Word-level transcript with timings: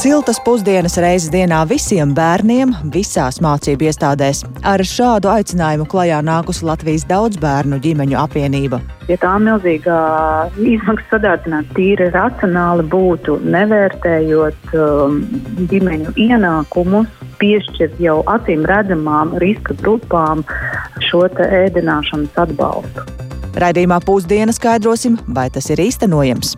Siltas 0.00 0.38
pusdienas 0.40 0.94
reizes 0.96 1.28
dienā 1.28 1.58
visiem 1.68 2.14
bērniem 2.16 2.70
visās 2.94 3.36
mācību 3.44 3.84
iestādēs. 3.90 4.38
Ar 4.64 4.80
šādu 4.80 5.28
aicinājumu 5.28 5.84
klajā 5.92 6.22
nākusi 6.24 6.64
Latvijas 6.64 7.04
daudzbērnu 7.10 7.76
ģimeņu 7.84 8.16
apvienība. 8.16 8.78
Ja 9.10 9.18
tā 9.20 9.34
milzīgā 9.44 9.98
izmaksu 10.56 11.04
sadārdzināšana 11.10 11.76
tīri 11.76 12.08
racionāli 12.14 12.88
būtu, 12.88 13.36
nevērtējot 13.44 14.72
um, 14.72 15.20
ģimeņu 15.68 16.16
ienākumus, 16.16 17.20
piešķirt 17.44 18.00
jau 18.00 18.22
acīm 18.38 18.64
redzamām 18.72 19.36
riska 19.44 19.76
grupām 19.84 20.46
šo 21.10 21.26
ēdināšanas 21.28 22.40
atbalstu. 22.46 23.04
Raidījumā 23.60 24.00
pusdiena 24.08 24.56
skaidrosim, 24.56 25.20
vai 25.28 25.50
tas 25.52 25.68
ir 25.68 25.84
īstenojams. 25.90 26.56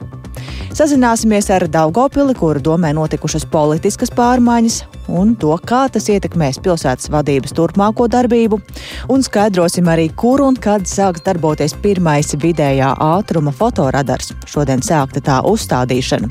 Sazināsimies 0.73 1.51
ar 1.53 1.67
Daugopili, 1.69 2.35
kura 2.39 2.63
domē 2.63 2.95
notikušas 2.97 3.45
politiskas 3.53 4.13
pārmaiņas 4.17 4.79
un 5.13 5.35
to, 5.37 5.53
kā 5.69 5.85
tas 5.93 6.09
ietekmēs 6.13 6.61
pilsētas 6.65 7.11
vadības 7.13 7.55
turpmāko 7.57 8.09
darbību, 8.13 8.61
un 9.13 9.25
skaidrosim 9.27 9.91
arī, 9.93 10.09
kur 10.17 10.45
un 10.47 10.57
kad 10.57 10.89
sāks 10.89 11.25
darboties 11.27 11.77
pirmais 11.85 12.33
vidējā 12.33 12.95
ātruma 13.13 13.53
fotoradars. 13.53 14.33
Šodien 14.49 14.85
sākta 14.85 15.25
tā 15.25 15.41
uzstādīšana. 15.49 16.31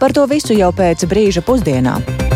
Par 0.00 0.16
to 0.16 0.26
visu 0.30 0.56
jau 0.56 0.72
pēc 0.76 1.06
brīža 1.10 1.44
pusdienām. 1.46 2.31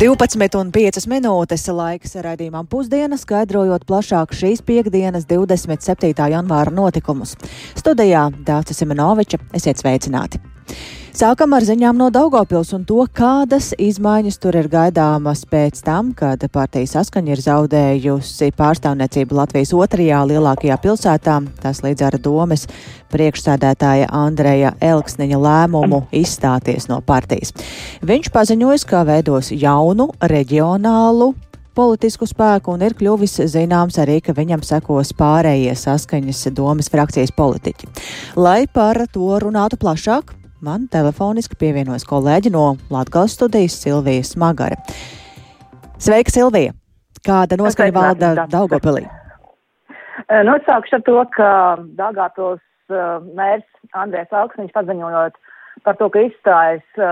12,5 0.00 1.04
minūtes 1.12 1.66
laiks 1.76 2.14
raidījumam 2.24 2.64
pusdiena, 2.72 3.18
skaidrojot 3.20 3.82
plašāk 3.84 4.32
šīs 4.32 4.62
piekdienas, 4.64 5.26
27. 5.28 6.14
janvāra 6.32 6.72
notikumus. 6.72 7.34
Studijā 7.76 8.30
Dācis 8.48 8.80
Simenoviča, 8.80 9.42
esiet 9.52 9.84
sveicināti! 9.84 10.40
Sākam 11.10 11.52
ar 11.52 11.64
ziņām 11.66 11.98
no 11.98 12.06
Daugopils 12.14 12.70
un 12.72 12.84
to, 12.86 13.02
kādas 13.12 13.72
izmaiņas 13.74 14.38
tur 14.40 14.54
ir 14.56 14.68
gaidāmas 14.70 15.42
pēc 15.50 15.82
tam, 15.82 16.12
kad 16.14 16.46
partija 16.54 16.86
saskaņa 16.86 17.34
ir 17.34 17.42
zaudējusi 17.44 18.52
pārstāvniecību 18.56 19.36
Latvijas 19.40 19.74
otrajā 19.74 20.22
lielākajā 20.30 20.78
pilsētā, 20.80 21.40
tas 21.60 21.82
līdz 21.82 22.06
ar 22.06 22.18
domas 22.22 22.64
priekšsēdētāja 23.10 24.06
Andreja 24.14 24.72
Elksniņa 24.78 25.42
lēmumu 25.42 26.04
izstāties 26.14 26.86
no 26.88 27.02
partijas. 27.02 27.52
Viņš 28.06 28.30
paziņoja, 28.32 28.80
ka 28.86 29.04
veidos 29.10 29.50
jaunu 29.50 30.12
reģionālu 30.22 31.32
politisku 31.74 32.26
spēku 32.30 32.78
un 32.78 32.86
ir 32.86 32.94
kļuvis 32.98 33.42
zināms 33.50 33.98
arī, 33.98 34.22
ka 34.22 34.32
viņam 34.36 34.62
sekos 34.66 35.12
pārējie 35.18 35.74
saskaņas 35.74 36.46
domas 36.54 36.90
frakcijas 36.92 37.34
politiķi. 37.34 37.90
Lai 38.38 38.62
par 38.70 39.04
to 39.10 39.34
runātu 39.42 39.78
plašāk, 39.80 40.36
man 40.64 40.86
telefoniski 40.92 41.56
pievienojas 41.60 42.04
kolēģi 42.08 42.52
no 42.54 42.74
Latvijas 42.92 43.36
studijas 43.38 43.78
Silvija 43.82 44.26
Smagara. 44.26 44.78
Sveika, 46.00 46.32
Silvija! 46.32 46.76
Kāda 47.26 47.58
noskaņa 47.60 47.92
valda 47.92 48.46
Daugopilī? 48.48 49.04
Nu, 50.30 50.54
es 50.54 50.64
sākšu 50.64 50.96
ar 50.96 51.02
to, 51.04 51.16
ka 51.34 51.50
Dāngātos 51.98 52.60
uh, 52.92 53.20
mērs 53.36 53.66
Andrēs 53.96 54.32
Augsniņš 54.32 54.72
paziņojot 54.76 55.36
par 55.84 55.98
to, 55.98 56.08
ka 56.12 56.22
izstājas 56.28 57.02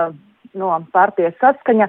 no 0.58 0.72
partijas 0.92 1.36
saskaņa, 1.42 1.88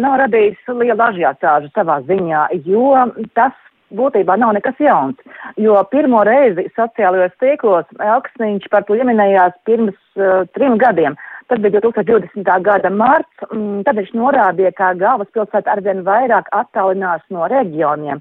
nav 0.00 0.18
radījis 0.22 0.60
lielu 0.70 1.02
ažiotāžu 1.08 1.70
savā 1.74 1.98
ziņā, 2.08 2.46
jo 2.64 2.92
tas 3.36 3.56
būtībā 3.94 4.36
nav 4.38 4.52
nekas 4.56 4.78
jauns, 4.82 5.16
jo 5.56 5.76
pirmo 5.92 6.22
reizi 6.26 6.68
sociālajos 6.76 7.34
tīklos 7.42 7.88
Elksniņš 8.04 8.68
par 8.72 8.86
to 8.88 8.98
ieminējās 8.98 9.56
pirms 9.68 9.96
uh, 10.20 10.44
trim 10.56 10.78
gadiem. 10.80 11.16
Tas 11.48 11.62
bija 11.64 11.80
2020. 11.80 12.44
gada 12.64 12.90
marts, 12.92 13.46
um, 13.48 13.80
tad 13.86 13.96
viņš 13.96 14.12
norādīja, 14.16 14.74
ka 14.76 14.92
galvaspilsēta 15.00 15.72
arvien 15.72 16.04
vairāk 16.04 16.50
attālinās 16.52 17.24
no 17.32 17.48
reģioniem 17.48 18.20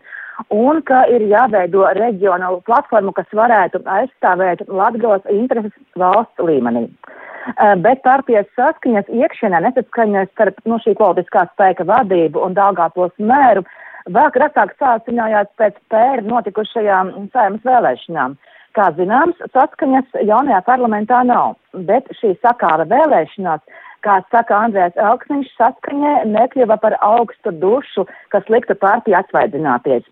un 0.53 0.83
ka 0.85 1.01
ir 1.09 1.23
jāveido 1.25 1.87
reģionālu 1.97 2.61
platformu, 2.67 3.11
kas 3.17 3.25
varētu 3.33 3.81
aizstāvēt 3.89 4.67
Latgales 4.69 5.25
intereses 5.33 5.73
valsts 5.97 6.39
līmenī. 6.39 6.85
Uh, 7.47 7.73
bet 7.83 8.03
partijas 8.05 8.47
saskaņas 8.59 9.11
iekšienē 9.11 9.59
nesaskaņas 9.65 10.31
starp 10.31 10.63
nu, 10.69 10.79
šī 10.83 10.95
politiskā 10.99 11.47
spēka 11.51 11.87
vadību 11.87 12.43
un 12.43 12.55
Dāngāpos 12.55 13.11
mēru 13.19 13.65
uh, 13.65 13.75
Vēl 14.07 14.29
krasāk 14.31 14.71
sācinājās 14.79 15.49
pēc 15.59 15.75
pēr 15.91 16.21
notikušajām 16.23 17.09
saimas 17.33 17.65
vēlēšanām. 17.67 18.37
Kā 18.77 18.85
zināms, 18.95 19.39
saskaņas 19.51 20.21
jaunajā 20.29 20.61
parlamentā 20.67 21.23
nav, 21.27 21.57
bet 21.89 22.07
šī 22.19 22.35
sakāra 22.39 22.85
vēlēšanās, 22.87 23.63
kā 24.05 24.19
saka 24.31 24.61
Andrēs 24.67 24.95
Elksniņš, 25.01 25.49
saskaņē 25.59 26.13
nekļuva 26.29 26.77
par 26.83 26.95
augstu 27.03 27.51
dušu, 27.63 28.05
kas 28.31 28.47
liktu 28.53 28.77
partiju 28.79 29.17
atsvaidzināties. 29.19 30.05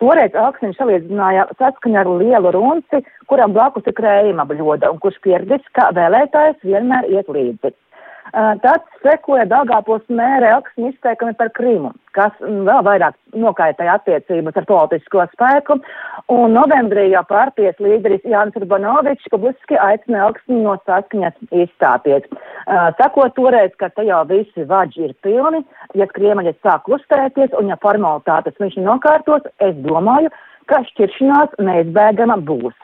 Toreiz 0.00 0.36
Elksniņš 0.44 0.78
salīdzināja 0.78 1.48
saskaņu 1.58 2.00
ar 2.00 2.14
lielu 2.22 2.54
runci, 2.54 3.02
kuram 3.28 3.56
blakus 3.56 3.88
ir 3.90 3.96
krējuma 3.98 4.46
bļoda 4.52 4.92
un 4.92 5.00
kurš 5.02 5.18
pieredzis, 5.26 5.66
ka 5.76 5.90
vēlētājs 5.96 6.62
vienmēr 6.64 7.10
iet 7.10 7.28
līdzi. 7.28 7.74
Tad 8.32 8.84
sekoja 9.02 9.46
Dāngāpos 9.50 10.04
mēra 10.06 10.52
Elksņa 10.56 10.92
izteikumi 10.92 11.34
par 11.38 11.50
Krimu, 11.56 11.90
kas 12.14 12.34
vēl 12.40 12.82
vairāk 12.86 13.16
nokaitēja 13.34 13.96
attiecības 13.98 14.60
ar 14.60 14.66
politisko 14.68 15.24
spēku, 15.32 15.80
un 16.30 16.54
novembrī 16.54 17.08
jau 17.10 17.24
partijas 17.26 17.80
līderis 17.82 18.22
Jānis 18.30 18.58
Urbanovičs 18.60 19.26
publiski 19.34 19.78
aicina 19.82 20.26
Elksņu 20.28 20.60
no 20.62 20.76
saskaņas 20.86 21.40
izstāties. 21.64 22.28
Sakot 23.00 23.34
toreiz, 23.34 23.74
ka 23.82 23.90
te 23.96 24.06
jau 24.06 24.22
visi 24.30 24.66
vaģi 24.68 25.08
ir 25.08 25.16
pilni, 25.26 25.64
ja 25.98 26.06
Kriemeļa 26.10 26.54
sāk 26.60 26.86
kustēties 26.86 27.56
un 27.58 27.72
ja 27.72 27.80
formalitātes 27.82 28.58
viņš 28.62 28.78
nokārtos, 28.84 29.50
es 29.58 29.74
domāju, 29.82 30.30
ka 30.70 30.84
šķiršanās 30.92 31.58
neizbēgama 31.58 32.38
būs. 32.46 32.78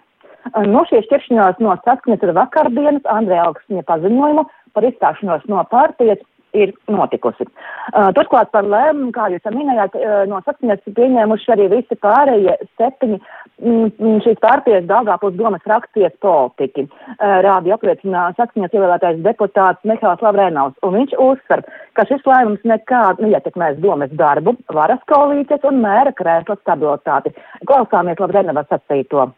No 0.66 0.84
šīs 0.86 1.06
šķiršanās 1.08 1.58
no 1.62 1.74
saskaņas 1.84 2.22
ar 2.22 2.32
vakardienas 2.36 3.08
Andrē 3.10 3.40
Elksņa 3.48 3.82
paziņojumu 3.88 4.46
par 4.76 4.86
izstāšanos 4.88 5.48
no 5.50 5.64
partijas 5.72 6.22
ir 6.56 6.72
notikusi. 6.90 7.46
Uh, 7.46 8.10
turklāt 8.16 8.50
par 8.54 8.66
lēmumu, 8.66 9.12
kā 9.14 9.28
jūs 9.32 9.44
minējāt, 9.52 9.96
uh, 9.98 10.22
no 10.30 10.40
saskaņas 10.46 10.84
pieņēmuši 10.96 11.52
arī 11.54 11.68
visi 11.72 11.98
pārējie 12.02 12.56
septiņi 12.78 13.18
mm, 13.18 14.18
šīs 14.24 14.40
partijas 14.44 14.86
Dāngāpus 14.88 15.36
domas 15.38 15.64
frakcijas 15.66 16.16
politiķi. 16.24 16.86
Uh, 16.86 17.38
rādi 17.46 17.74
apliecina 17.74 18.26
saskaņas 18.38 18.76
ievēlētais 18.76 19.22
deputāts 19.26 19.88
Mihāls 19.88 20.24
Lavrenovs, 20.24 20.78
un 20.86 20.96
viņš 21.00 21.16
uzsver, 21.28 21.64
ka 21.98 22.06
šis 22.08 22.24
lēmums 22.28 22.68
nekād 22.68 23.22
neietekmēs 23.24 23.80
domas 23.84 24.12
darbu, 24.16 24.56
varas 24.76 25.02
koalīcijas 25.12 25.66
un 25.68 25.82
mēra 25.84 26.14
krēsla 26.16 26.58
stabilitāti. 26.62 27.34
Klausāmies 27.68 28.22
Lavrenovas 28.22 28.70
sacīto. 28.72 29.30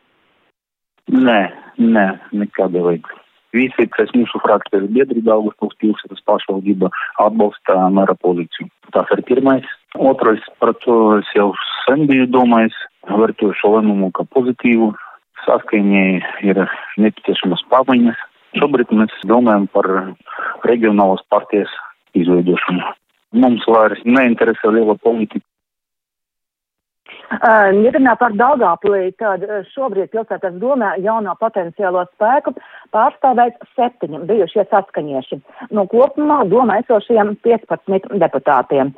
Nē, 1.09 1.41
nē, 1.81 2.11
nekāda 2.37 2.85
līdzīga. 2.85 3.28
Visi, 3.57 3.87
kas 3.97 4.11
mūsu 4.13 4.41
frakcijas 4.45 4.91
biedri 4.93 5.23
Daugavpils 5.25 5.77
pilsētas 5.81 6.21
pašvaldība 6.29 6.91
atbalsta 7.25 7.89
mēra 7.97 8.13
pozīciju. 8.21 8.69
Tas 8.93 9.09
ir 9.17 9.23
pirmais. 9.29 9.65
Otrais, 9.97 10.45
par 10.61 10.75
to 10.85 10.99
es 11.17 11.31
jau 11.37 11.51
sen 11.87 12.05
biju 12.11 12.29
domājis, 12.29 12.77
vērtēju 13.09 13.57
šo 13.57 13.73
lēmumu 13.79 14.13
kā 14.17 14.27
pozitīvu. 14.37 14.93
Saskaņai 15.47 16.21
ir 16.45 16.61
nepieciešamas 17.01 17.65
pārmaiņas. 17.73 18.21
Šobrīd 18.59 18.93
mēs 19.01 19.15
domājam 19.31 19.69
par 19.73 19.89
reģionālas 20.69 21.25
partijas 21.33 21.73
izveidošanu. 22.19 22.85
Mums 23.41 23.65
vairs 23.69 24.01
neinteresē 24.05 24.73
liela 24.73 24.97
politika. 25.01 25.45
Ja 27.29 27.91
runā 27.93 28.15
par 28.21 28.33
Daugāplī, 28.37 29.11
tad 29.21 29.45
šobrīd 29.75 30.11
pilsētas 30.15 30.55
domē 30.61 30.95
jauno 31.05 31.35
potenciālo 31.41 32.07
spēku 32.15 32.55
pārstāvēs 32.97 33.57
septiņi 33.77 34.23
bijušie 34.29 34.65
saskaņieši. 34.71 35.41
No 35.77 35.85
kopumā 35.93 36.41
domā 36.49 36.81
esošiem 36.83 37.35
15 37.45 38.09
deputātiem. 38.23 38.95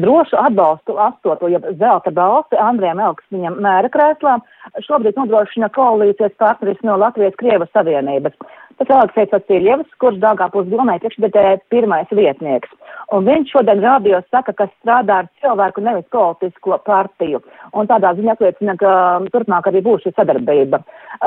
Drošu 0.00 0.40
atbalstu 0.40 0.96
astoto, 0.96 1.50
jeb 1.52 1.68
zelta 1.80 2.12
balsi 2.14 2.60
Andrijam 2.60 3.02
Elksniņam 3.04 3.60
mēra 3.64 3.92
krēslā 3.92 4.38
šobrīd 4.88 5.20
nodrošina 5.20 5.68
koalīcijas 5.74 6.36
partneris 6.40 6.80
no 6.88 6.96
Latvijas 7.00 7.36
Krievas 7.40 7.72
Savienības. 7.76 8.36
Tas 8.78 8.90
Aleksējs 8.90 9.30
Vasiljevs, 9.30 9.90
kurš 10.02 10.16
Dāngāpus 10.22 10.66
domē 10.70 10.96
priekšdedē 11.02 11.44
pirmais 11.70 12.10
vietnieks. 12.10 12.72
Un 13.14 13.28
viņš 13.28 13.52
šodien 13.54 13.82
rādījos 13.84 14.26
saka, 14.34 14.54
ka 14.56 14.66
strādā 14.72 15.20
ar 15.22 15.28
cilvēku 15.42 15.84
nevis 15.84 16.08
politisko 16.10 16.80
partiju. 16.86 17.42
Un 17.74 17.88
tādā 17.90 18.12
ziņā 18.16 18.34
apliecina, 18.36 18.76
ka 18.78 18.90
turpmāk 19.34 19.68
arī 19.70 19.82
būs 19.84 20.04
šī 20.04 20.14
sadarbība. 20.14 20.80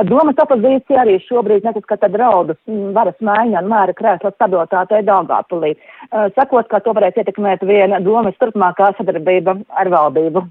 Domas 0.07 0.39
opozīcija 0.43 1.01
arī 1.03 1.17
šobrīd 1.25 1.65
nesaskata 1.67 2.09
draudus 2.13 2.59
varas 2.95 3.17
maiņa 3.19 3.63
un 3.63 3.71
mēra 3.71 3.95
krēsla 3.97 4.33
stabilitātei 4.35 5.03
Dāngāpulī. 5.07 5.73
Sakot, 6.37 6.69
ka 6.71 6.79
to 6.83 6.93
varēs 6.97 7.19
ietekmēt 7.19 7.65
viena 7.67 7.99
domas 8.03 8.37
turpmākā 8.41 8.93
sadarbība 8.99 9.57
ar 9.75 9.91
valdību. 9.93 10.45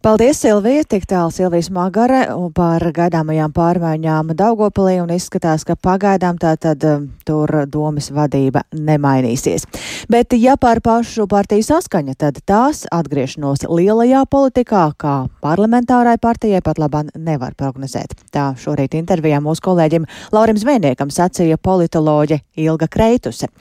Paldies, 0.00 0.38
Silvija! 0.40 0.80
Tik 0.88 1.02
tālu 1.04 1.28
Silvijas 1.28 1.66
Magare 1.76 2.22
par 2.56 2.80
gaidāmajām 2.96 3.52
pārmaiņām 3.52 4.30
Daugopilī 4.32 4.94
un 5.02 5.12
izskatās, 5.12 5.66
ka 5.68 5.76
pagaidām 5.76 6.38
tā 6.40 6.54
tad 6.56 6.86
um, 6.88 7.04
tur 7.28 7.52
domas 7.68 8.08
vadība 8.08 8.62
nemainīsies. 8.72 9.68
Bet, 10.08 10.32
ja 10.40 10.56
par 10.56 10.80
pašu 10.80 11.28
partiju 11.28 11.68
saskaņa, 11.68 12.16
tad 12.16 12.40
tās 12.48 12.86
atgriešanos 12.88 13.68
lielajā 13.68 14.24
politikā, 14.32 14.86
kā 14.96 15.14
parlamentārai 15.44 16.16
partijai, 16.16 16.64
pat 16.64 16.80
labāk 16.80 17.12
nevar 17.20 17.52
prognozēt. 17.52 18.16
Tā 18.32 18.54
šorīt 18.56 18.96
intervijā 18.96 19.44
mūsu 19.44 19.68
kolēģim 19.68 20.08
Laurim 20.32 20.56
Zvejniekam 20.56 21.12
sacīja 21.12 21.60
politoloģe 21.60 22.40
Ilga 22.56 22.88
Kreituse. 22.88 23.52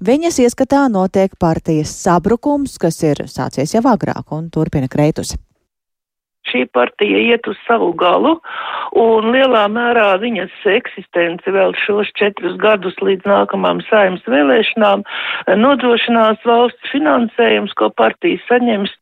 Viņas 0.00 0.46
ieskatā 0.48 0.86
notiek 0.88 1.36
partijas 1.36 1.92
sabrukums, 1.92 2.80
kas 2.80 3.04
ir 3.04 3.26
sācies 3.28 3.76
jau 3.76 3.84
agrāk 3.92 4.32
un 4.32 4.48
turpina 4.48 4.88
Kreituse 4.88 5.43
šī 6.54 6.64
partija 6.70 7.18
iet 7.18 7.48
uz 7.50 7.58
savu 7.66 7.90
galu, 7.98 8.38
un 8.94 9.30
lielā 9.34 9.64
mērā 9.72 10.14
viņas 10.22 10.54
eksistence 10.70 11.50
vēl 11.50 11.74
šos 11.82 12.12
četrus 12.18 12.54
gadus 12.62 12.94
līdz 13.02 13.26
nākamām 13.26 13.82
saimnes 13.88 14.22
vēlēšanām 14.30 15.02
nodrošinās 15.58 16.38
valsts 16.46 16.92
finansējums, 16.92 17.74
ko 17.74 17.90
partija 17.90 18.38
saņems 18.46 18.92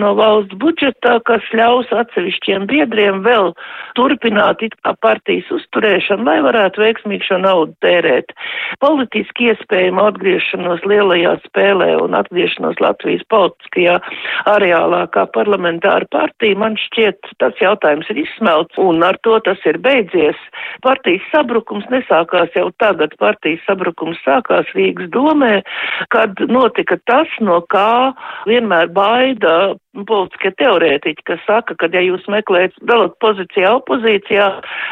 no 0.00 0.14
valsts 0.16 0.56
budžeta, 0.56 1.18
kas 1.28 1.44
ļaus 1.52 1.92
atsevišķiem 1.92 2.66
biedriem 2.70 3.20
vēl 3.26 3.52
turpināt 3.98 4.64
it 4.64 4.76
kā 4.80 4.94
partijas 5.04 5.50
uzturēšanu, 5.52 6.24
lai 6.24 6.38
varētu 6.44 6.80
veiksmīgi 6.80 7.28
šo 7.28 7.40
naudu 7.42 7.76
tērēt. 7.84 8.32
Politiski 8.80 9.50
iespējama 9.52 10.08
atgriešanos 10.12 10.86
lielajā 10.88 11.36
spēlē 11.44 11.92
un 12.00 12.16
atgriešanos 12.16 12.80
Latvijas 12.80 13.24
politiskajā 13.32 13.98
areālā 14.48 15.04
kā 15.12 15.26
parlamentāra 15.34 16.08
partija 16.12 16.58
man 16.58 16.78
šķiet 16.80 17.01
šķiet, 17.02 17.34
tas 17.38 17.54
jautājums 17.60 18.08
ir 18.10 18.22
izsmelts, 18.22 18.78
un 18.78 19.02
ar 19.02 19.18
to 19.22 19.38
tas 19.44 19.58
ir 19.66 19.78
beidzies. 19.82 20.38
Partijas 20.82 21.24
sabrukums 21.32 21.84
nesākās 21.90 22.54
jau 22.54 22.70
tagad. 22.78 23.14
Partijas 23.18 23.62
sabrukums 23.66 24.18
sākās 24.24 24.66
Rīgas 24.76 25.10
domē, 25.10 25.62
kad 26.10 26.38
notika 26.48 26.98
tas, 27.06 27.28
no 27.40 27.62
kā 27.72 28.12
vienmēr 28.46 28.92
baida 28.92 29.74
politiskie 29.92 30.52
teorētiķi, 30.56 31.24
kas 31.28 31.40
saka, 31.44 31.76
ka 31.76 31.88
ja 31.92 32.00
jūs 32.00 32.24
meklējat 32.32 32.78
dalot 32.88 33.18
pozīcijā 33.20 33.74
opozīcijā, 33.76 34.46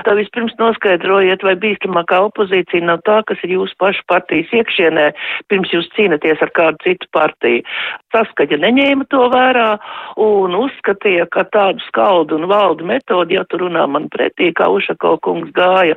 tad 0.05 0.19
vispirms 0.19 0.53
noskaidrojiet, 0.61 1.45
vai 1.47 1.55
bīstamākā 1.61 2.21
opozīcija 2.29 2.85
nav 2.85 3.01
tā, 3.09 3.21
kas 3.29 3.41
ir 3.47 3.57
jūsu 3.57 3.77
pašu 3.81 4.05
partijas 4.11 4.53
iekšienē, 4.61 5.07
pirms 5.49 5.73
jūs 5.73 5.89
cīnaties 5.97 6.45
ar 6.45 6.53
kādu 6.57 6.85
citu 6.85 7.09
partiju. 7.17 7.65
Saskaņa 8.13 8.59
neņēma 8.61 9.07
to 9.13 9.25
vērā 9.33 9.69
un 10.21 10.57
uzskatīja, 10.59 11.29
ka 11.33 11.47
tādu 11.55 11.81
skaldu 11.87 12.37
un 12.37 12.49
valdu 12.51 12.85
metodi, 12.85 13.39
ja 13.39 13.47
tu 13.49 13.63
runā 13.63 13.87
man 13.89 14.11
pretī, 14.13 14.51
kā 14.53 14.69
Ušako 14.69 15.17
kungs 15.25 15.55
gāja, 15.57 15.97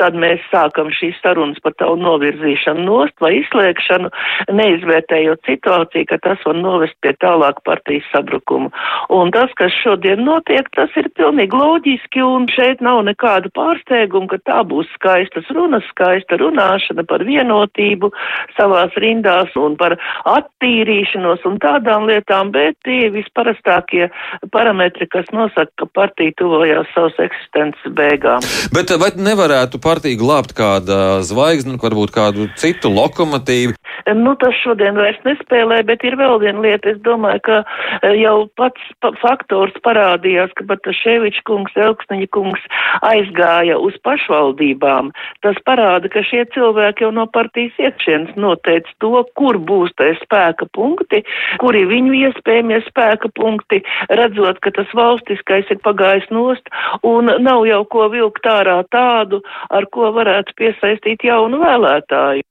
tad 0.00 0.18
mēs 0.20 0.44
sākam 0.52 0.92
šīs 0.92 1.16
sarunas 1.24 1.62
par 1.64 1.76
tavu 1.80 1.96
novirzīšanu 2.02 2.84
nost 2.84 3.16
vai 3.24 3.38
izslēgšanu, 3.40 4.12
neizvērtējot 4.52 5.48
situāciju, 5.48 6.10
ka 6.12 6.20
tas 6.28 6.44
var 6.44 6.60
novest 6.60 6.98
pie 7.00 7.14
tālāk 7.24 7.62
partijas 7.64 8.04
sabrukuma 8.12 8.33
uzbrukumu. 8.34 8.70
Un 9.08 9.30
tas, 9.30 9.50
kas 9.56 9.72
šodien 9.82 10.24
notiek, 10.24 10.66
tas 10.74 10.90
ir 10.96 11.08
pilnīgi 11.16 11.54
loģiski, 11.54 12.22
un 12.22 12.46
šeit 12.48 12.80
nav 12.80 13.04
nekādu 13.04 13.50
pārsteigumu, 13.54 14.28
ka 14.28 14.38
tā 14.44 14.62
būs 14.64 14.86
skaistas 14.94 15.44
runas, 15.54 15.84
skaista 15.90 16.36
runāšana 16.40 17.06
par 17.06 17.24
vienotību 17.24 18.10
savās 18.56 18.92
rindās 18.96 19.54
un 19.56 19.76
par 19.76 19.96
attīrīšanos 20.24 21.44
un 21.44 21.58
tādām 21.58 22.08
lietām, 22.08 22.52
bet 22.52 22.76
tie 22.84 23.10
visparastākie 23.14 24.10
parametri, 24.52 25.06
kas 25.06 25.26
nosaka, 25.32 25.70
ka 25.78 25.86
partija 25.86 26.34
tuvojās 26.38 26.90
savas 26.94 27.18
eksistences 27.18 27.94
beigām. 27.94 28.44
Bet 28.74 28.90
vai 28.98 29.12
nevarētu 29.16 29.80
partija 29.82 30.18
glābt 30.18 30.54
kāda 30.56 31.20
zvaigzne, 31.24 31.78
varbūt 31.84 32.14
kādu 32.14 32.48
citu 32.58 32.90
lokomotīvu? 32.92 33.76
Nu, 34.14 34.34
tas 34.40 34.56
šodien 34.60 34.98
vairs 34.98 35.20
nespēlē, 35.26 35.80
bet 35.88 36.04
ir 36.04 36.16
vēl 36.20 36.38
viena 36.42 36.62
lieta. 36.64 36.92
Es 36.94 37.00
domāju, 37.06 37.40
ka 37.46 38.10
jau 38.14 38.36
pats 38.58 39.14
faktors 39.22 39.74
parādījās, 39.86 40.52
ka 40.58 40.66
Bataševičs 40.68 41.44
kungs, 41.48 41.74
Elksniņa 41.78 42.28
kungs 42.34 42.64
aizgāja 43.06 43.78
uz 43.80 43.96
pašvaldībām. 44.06 45.12
Tas 45.46 45.58
parāda, 45.68 46.10
ka 46.12 46.24
šie 46.26 46.44
cilvēki 46.54 47.06
jau 47.06 47.12
no 47.14 47.26
partijas 47.30 47.78
iekšienes 47.80 48.36
noteica 48.40 48.92
to, 49.04 49.24
kur 49.38 49.58
būs 49.58 49.94
tie 50.00 50.12
spēka 50.22 50.68
punkti, 50.76 51.22
kuri 51.62 51.84
viņu 51.90 52.16
iespējamie 52.28 52.80
spēka 52.88 53.30
punkti, 53.38 53.82
redzot, 54.12 54.60
ka 54.64 54.74
tas 54.76 54.90
valstiskais 54.96 55.70
ir 55.72 55.82
pagājis 55.84 56.30
nost 56.34 56.72
un 57.06 57.30
nav 57.44 57.66
jau 57.68 57.82
ko 57.90 58.08
vilkt 58.12 58.48
ārā 58.48 58.80
tādu, 58.94 59.42
ar 59.70 59.88
ko 59.94 60.12
varētu 60.16 60.56
piesaistīt 60.60 61.24
jaunu 61.26 61.62
vēlētāju. 61.64 62.44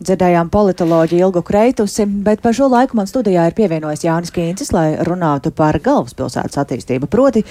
Dzirdējām 0.00 0.48
politoloģu 0.48 1.18
Ilgu 1.18 1.42
Kreitusi, 1.44 2.06
bet 2.24 2.40
par 2.40 2.54
šo 2.56 2.70
laiku 2.72 2.96
man 2.96 3.04
studijā 3.04 3.42
ir 3.50 3.52
pievienojis 3.52 4.06
Jānis 4.06 4.30
Kīncis, 4.32 4.70
lai 4.72 4.94
runātu 5.04 5.50
par 5.52 5.76
galvaspilsētas 5.84 6.56
attīstību. 6.62 7.04
Proti, 7.12 7.42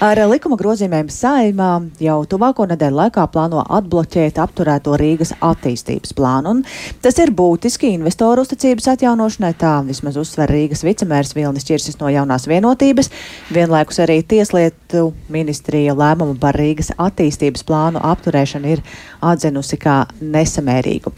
ar 0.00 0.16
likuma 0.30 0.56
grozījumiem 0.56 1.10
saimā 1.12 1.66
jau 2.00 2.16
tuvāko 2.30 2.64
nedēļu 2.70 2.96
laikā 3.02 3.26
plāno 3.34 3.60
atbloķēt 3.60 4.40
apturēto 4.40 4.96
Rīgas 4.96 5.34
attīstības 5.50 6.16
plānu. 6.16 6.54
Un 6.56 6.62
tas 7.04 7.20
ir 7.20 7.34
būtiski 7.36 7.92
investoru 7.98 8.46
uzticības 8.46 8.88
atjaunošanai, 8.94 9.52
tā 9.60 9.74
vismaz 9.84 10.16
uzsver 10.16 10.48
Rīgas 10.48 10.86
vicemērs 10.88 11.34
Vilnis 11.36 11.68
Čirsis 11.68 12.00
no 12.00 12.08
jaunās 12.08 12.48
vienotības. 12.48 13.12
Vienlaikus 13.52 14.00
arī 14.06 14.22
Tieslietu 14.24 15.10
ministrija 15.28 15.92
lēmumu 15.92 16.40
par 16.40 16.56
Rīgas 16.56 16.94
attīstības 16.96 17.68
plānu 17.68 18.00
apturēšanu 18.14 18.74
ir 18.78 18.84
atzinusi 19.20 19.76
kā 19.84 20.00
nesamērīgu. 20.24 21.12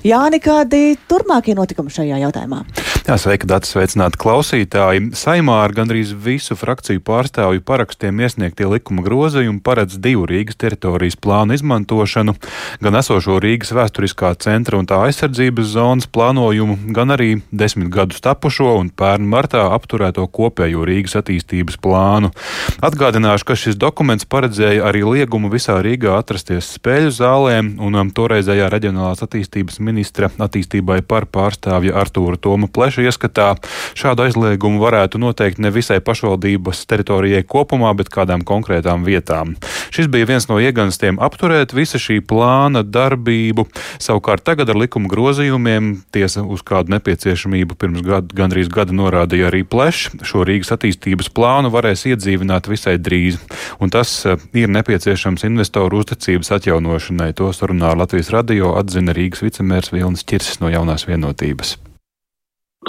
Jāni, 0.00 0.38
kādi 0.40 0.94
turpmākie 1.10 1.52
notikumi 1.52 1.92
šajā 1.92 2.22
jautājumā? 2.22 2.62
Jā, 3.10 3.16
sveika, 3.18 3.48
Dārts, 3.50 3.72
sveicināti 3.72 4.20
klausītāji. 4.22 5.08
Saimā 5.18 5.56
ar 5.64 5.72
gandrīz 5.74 6.12
visu 6.14 6.54
frakciju 6.54 7.00
pārstāvju 7.02 7.64
parakstiem 7.66 8.20
iesniegtie 8.22 8.68
likuma 8.70 9.02
grozījumi 9.02 9.58
paredz 9.66 9.96
divu 9.98 10.28
Rīgas 10.30 10.54
teritorijas 10.62 11.16
plānu 11.18 11.56
izmantošanu, 11.56 12.36
gan 12.78 12.98
esošo 13.00 13.40
Rīgas 13.42 13.74
vēsturiskā 13.74 14.30
centra 14.38 14.78
un 14.78 14.86
tā 14.86 15.00
aizsardzības 15.08 15.72
zonas 15.72 16.06
plānojumu, 16.06 16.76
gan 16.94 17.10
arī 17.16 17.40
desmit 17.50 17.90
gadus 17.90 18.22
tapušo 18.22 18.76
un 18.78 18.92
pērn 18.94 19.26
martā 19.26 19.64
apturēto 19.74 20.28
kopējo 20.30 20.86
Rīgas 20.86 21.18
attīstības 21.18 21.80
plānu. 21.82 22.30
Atgādināšu, 22.78 23.48
ka 23.50 23.58
šis 23.58 23.74
dokuments 23.74 24.30
paredzēja 24.30 24.86
arī 24.86 25.02
liegumu 25.02 25.50
visā 25.50 25.80
Rīgā 25.82 26.14
atrasties 26.14 26.70
spēļu 26.78 27.10
zālēm 27.18 27.74
un 27.82 28.04
um, 28.04 28.14
toreizējā 28.14 28.70
reģionālās 28.70 29.26
attīstības 29.26 29.82
ministra 29.82 30.30
attīstībai 30.38 31.02
par 31.02 31.26
pārstāvja 31.26 31.98
Artūra 32.06 32.38
Toma 32.38 32.70
Pleša 32.70 32.99
ieskatā 33.04 33.54
šādu 33.98 34.26
aizliegumu 34.26 34.82
varētu 34.82 35.20
noteikt 35.22 35.60
ne 35.62 35.72
visai 35.74 36.00
pašvaldības 36.04 36.84
teritorijai 36.90 37.42
kopumā, 37.46 37.92
bet 37.98 38.12
kādām 38.12 38.44
konkrētām 38.46 39.04
vietām. 39.06 39.56
Šis 39.94 40.10
bija 40.12 40.28
viens 40.28 40.48
no 40.50 40.60
ieganstiem 40.62 41.20
apturēt 41.22 41.74
visa 41.76 42.00
šī 42.00 42.20
plāna 42.24 42.82
darbību. 42.86 43.66
Savukārt 44.02 44.44
tagad 44.46 44.70
ar 44.70 44.78
likuma 44.80 45.10
grozījumiem 45.10 45.92
tiesa 46.14 46.44
uz 46.44 46.64
kādu 46.66 46.94
nepieciešamību 46.96 47.76
pirms 47.80 48.04
gadu, 48.06 48.34
gandrīz 48.36 48.70
gada 48.72 48.94
norādīja 48.96 49.50
arī 49.50 49.64
Plešs. 49.66 50.20
Šo 50.26 50.44
Rīgas 50.46 50.72
attīstības 50.74 51.30
plānu 51.34 51.72
varēs 51.74 52.06
iedzīvināt 52.10 52.70
visai 52.70 52.96
drīz, 53.00 53.40
un 53.80 53.92
tas 53.92 54.14
eh, 54.26 54.40
ir 54.56 54.72
nepieciešams 54.72 55.46
investoru 55.48 56.02
uzticības 56.04 56.54
atjaunošanai. 56.58 57.32
To 57.40 57.52
sarunā 57.56 57.92
Latvijas 57.98 58.32
radio 58.34 58.74
atzina 58.80 59.16
Rīgas 59.16 59.44
vicemērs 59.46 59.94
Vilnis 59.94 60.26
Čirsis 60.26 60.62
no 60.62 60.72
jaunās 60.72 61.08
vienotības. 61.10 61.78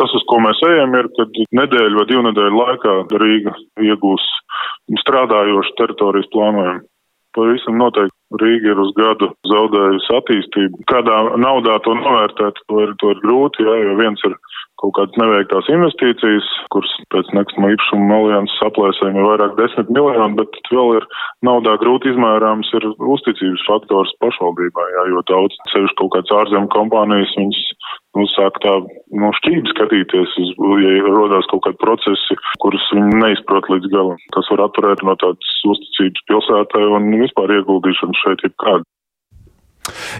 Tas, 0.02 0.14
uz 0.18 0.24
ko 0.26 0.40
mēs 0.42 0.58
ejam, 0.66 0.96
ir, 0.98 1.12
kad 1.14 1.36
nedēļu 1.60 2.00
vai 2.00 2.06
divu 2.10 2.24
nedēļu 2.26 2.58
laikā 2.58 2.94
Rīga 3.22 3.52
iegūs 3.86 4.24
strādājošu 5.04 5.76
teritorijas 5.78 6.32
plānojumu. 6.34 6.88
Pavisam 7.38 7.78
noteikti 7.78 8.42
Rīga 8.42 8.74
ir 8.74 8.82
uz 8.82 8.90
gadu 8.98 9.30
zaudējusi 9.52 10.16
attīstību. 10.18 10.82
Kādā 10.90 11.20
naudā 11.40 11.78
to 11.86 11.94
novērtēt, 12.00 12.60
to 12.66 12.82
ir, 12.82 12.96
to 13.04 13.14
ir 13.14 13.22
grūti, 13.22 13.68
jā, 13.68 13.78
jo 13.86 13.94
viens 14.00 14.26
ir 14.26 14.36
kaut 14.82 14.96
kādas 14.98 15.20
neveiktās 15.22 15.70
investīcijas, 15.70 16.48
kuras 16.74 16.92
pēc 17.14 17.30
nekustamā 17.38 17.70
īpašuma 17.76 18.18
alianses 18.18 18.64
aplēsēm 18.66 19.20
ir 19.20 19.28
vairāk 19.28 19.54
desmit 19.60 19.92
miljoni, 19.94 20.38
bet 20.40 20.58
vēl 20.74 20.96
ir 20.98 21.08
naudā 21.46 21.76
grūti 21.84 22.10
izmērāms 22.12 22.72
ir 22.80 22.88
uzticības 22.90 23.68
faktors 23.70 24.16
pašvaldībā, 24.24 24.88
jā, 24.96 25.06
jo 25.14 25.24
daudz 25.30 25.60
sevišķi 25.76 26.00
kaut 26.02 26.16
kāds 26.18 26.36
ārzemju 26.42 26.72
kompānijas, 26.74 27.36
viņas 27.38 27.62
nu, 28.18 28.26
sāk 28.34 28.60
tā 28.64 28.74
no 29.22 29.32
šķība 29.40 29.74
skatīties, 29.74 30.34
uz, 30.44 30.54
ja 30.84 30.94
rodās 31.08 31.48
kaut 31.52 31.64
kādi 31.68 31.80
procesi, 31.84 32.38
kurus 32.64 32.88
viņi 32.96 33.20
neizprot 33.24 33.70
līdz 33.72 33.92
galam. 33.94 34.20
Tas 34.36 34.50
var 34.54 34.66
atturēt 34.68 35.04
no 35.08 35.16
tādas 35.22 35.54
uzticības 35.74 36.26
pilsētai 36.32 36.88
un 36.98 37.12
vispār 37.24 37.56
ieguldīšanas 37.60 38.24
šeit 38.26 38.44
jebkādu. 38.48 38.88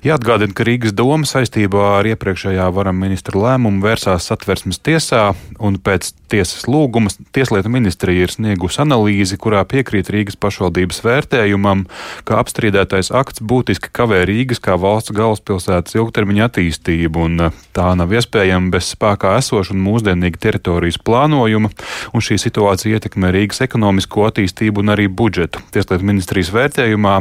Jāatgādina, 0.02 0.56
ka 0.58 0.66
Rīgas 0.66 0.94
doma 0.98 1.28
saistībā 1.30 2.00
ar 2.00 2.08
iepriekšējā 2.10 2.66
varam 2.74 2.98
ministra 2.98 3.38
lēmumu 3.38 3.84
vērsās 3.84 4.26
satversmes 4.32 4.80
tiesā, 4.82 5.36
un 5.62 5.78
pēc 5.78 6.10
tiesas 6.32 6.66
lūguma 6.66 7.12
Tieslietu 7.36 7.70
ministrija 7.70 8.26
ir 8.26 8.34
sniegusi 8.34 8.82
analīzi, 8.82 9.38
kurā 9.42 9.62
piekrīt 9.70 10.10
Rīgas 10.10 10.40
pašvaldības 10.42 11.04
vērtējumam, 11.06 11.84
ka 12.26 12.40
apstrīdētais 12.42 13.12
akts 13.14 13.44
būtiski 13.46 13.92
kavē 13.94 14.24
Rīgas 14.26 14.64
kā 14.64 14.80
valsts 14.82 15.14
galvaspilsētas 15.14 15.98
ilgtermiņa 16.00 16.48
attīstību, 16.50 17.28
un 17.28 17.46
uh, 17.46 17.62
tā 17.78 17.92
nav 18.00 18.16
iespējama 18.18 18.74
bez 18.74 18.90
spēkā 18.96 19.36
esoša 19.44 19.76
un 19.76 19.86
mūsdienīga 19.86 20.42
teritorijas 20.48 20.98
plānojuma, 21.06 21.70
un 22.16 22.26
šī 22.26 22.40
situācija 22.42 22.98
ietekmē 22.98 23.30
Rīgas 23.38 23.62
ekonomisko 23.68 24.26
attīstību 24.32 24.82
un 24.82 24.96
arī 24.96 25.06
budžetu. 25.06 25.62
Tieslietu 25.76 26.10
ministrijas 26.10 26.50
vērtējumā 26.56 27.20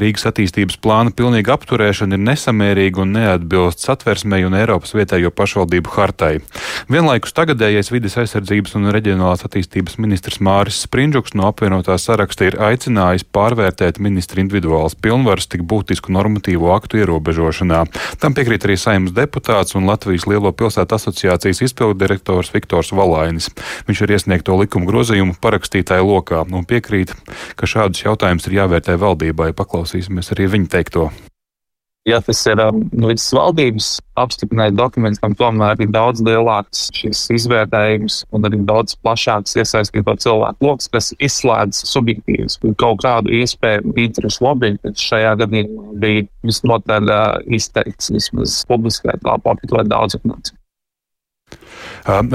Rīgas 0.00 0.30
attīstības 0.32 0.80
plāna 0.80 1.12
pilnīga 1.12 1.58
apturēšana 1.58 1.81
likumdošana 1.82 2.16
ir 2.16 2.22
nesamērīga 2.22 3.02
un 3.02 3.12
neatbilst 3.16 3.82
satversmei 3.82 4.44
un 4.46 4.54
Eiropas 4.54 4.94
vietējo 4.94 5.30
pašvaldību 5.34 5.90
hartai. 5.96 6.40
Vienlaikus 6.90 7.34
tagadējais 7.34 7.90
vides 7.92 8.16
aizsardzības 8.18 8.76
un 8.78 8.90
reģionālās 8.94 9.44
attīstības 9.46 9.98
ministrs 9.98 10.40
Māris 10.40 10.82
Sprindžuks 10.86 11.34
no 11.34 11.48
apvienotā 11.50 11.96
saraksta 11.98 12.46
ir 12.46 12.58
aicinājis 12.62 13.24
pārvērtēt 13.24 14.00
ministra 14.02 14.42
individuālas 14.42 14.94
pilnvaras 14.94 15.48
tik 15.50 15.62
būtisku 15.62 16.12
normatīvo 16.12 16.72
aktu 16.74 17.02
ierobežošanā. 17.02 17.84
Tam 18.20 18.34
piekrīt 18.34 18.66
arī 18.66 18.78
saimnes 18.78 19.14
deputāts 19.16 19.76
un 19.78 19.88
Latvijas 19.90 20.26
Lielo 20.30 20.52
pilsētu 20.52 20.98
asociācijas 20.98 21.64
izpildu 21.66 21.98
direktors 21.98 22.52
Viktors 22.54 22.92
Valainis. 22.92 23.50
Viņš 23.88 24.04
ir 24.04 24.16
iesniegto 24.16 24.56
likumu 24.58 24.88
grozījumu 24.90 25.38
parakstītāju 25.42 26.08
lokā 26.08 26.46
un 26.46 26.66
piekrīt, 26.68 27.14
ka 27.56 27.68
šādus 27.68 28.06
jautājumus 28.06 28.48
ir 28.48 28.62
jāvērtē 28.62 28.98
valdībai. 29.00 29.52
Paklausīsimies 29.56 30.34
arī 30.34 30.50
viņa 30.56 30.74
teikto. 30.78 31.10
Ja 32.02 32.18
tas 32.18 32.40
ir 32.50 32.58
um, 32.58 32.80
no 32.90 33.12
nu, 33.12 33.14
valdības 33.14 34.00
apstiprināts 34.18 34.74
dokuments, 34.74 35.20
tam 35.22 35.36
tomēr 35.38 35.78
ir 35.84 35.90
daudz 35.94 36.18
lielāks 36.26 36.88
šis 36.98 37.20
izvērtējums 37.36 38.16
un 38.34 38.48
arī 38.48 38.58
daudz 38.66 38.96
plašāks 39.06 39.54
iesaistīto 39.62 40.16
cilvēku 40.24 40.66
lokus, 40.66 40.90
kas 40.90 41.12
izslēdz 41.22 41.84
subjektīvas 41.86 42.58
kaut 42.82 43.04
kādu 43.04 43.30
iespēju 43.38 43.94
interesu 44.02 44.48
lobby, 44.48 44.72
kas 44.82 45.06
šajā 45.12 45.36
gadījumā 45.44 45.94
bija 46.02 46.26
visnotaļ 46.42 47.06
uh, 47.06 47.38
izteikts 47.54 48.10
vismaz 48.10 48.58
publiskajā 48.66 49.20
telpā, 49.22 49.54
bet 49.62 49.76
ļoti 49.78 49.94
daudz 49.94 50.18
informācijas. 50.18 50.58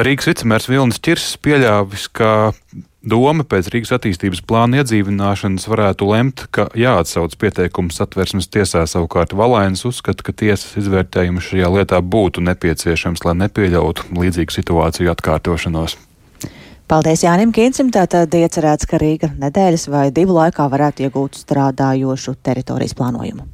Rīgas 0.08 0.32
vicemērs 0.32 0.72
Vilnis 0.72 1.04
Čirs 1.04 1.34
pieļāvis, 1.44 2.08
ka 2.16 2.54
Doma 3.08 3.46
pēc 3.48 3.70
Rīgas 3.72 3.94
attīstības 3.96 4.42
plāna 4.44 4.82
iedzīvināšanas 4.82 5.68
varētu 5.72 6.10
lemt, 6.10 6.42
ka 6.52 6.66
jāatsauc 6.76 7.38
pieteikums 7.40 8.02
satversmes 8.02 8.50
tiesā. 8.52 8.82
Savukārt 8.84 9.36
Valainis 9.38 9.86
uzskata, 9.88 10.26
ka 10.28 10.36
tiesas 10.36 10.76
izvērtējums 10.82 11.48
šajā 11.48 11.72
lietā 11.72 12.02
būtu 12.04 12.44
nepieciešams, 12.50 13.24
lai 13.24 13.38
nepieļautu 13.46 14.12
līdzīgu 14.18 14.58
situāciju 14.58 15.14
atkārtošanos. 15.14 15.96
Paldies 16.92 17.24
Jānim 17.24 17.54
Kīncim. 17.56 17.94
Tātad 17.96 18.36
iecerēts, 18.36 18.88
ka 18.88 19.00
Rīga 19.00 19.32
nedēļas 19.40 19.88
vai 19.94 20.10
divu 20.12 20.36
laikā 20.42 20.68
varētu 20.72 21.08
iegūt 21.08 21.40
strādājošu 21.46 22.36
teritorijas 22.44 22.96
plānojumu. 22.98 23.48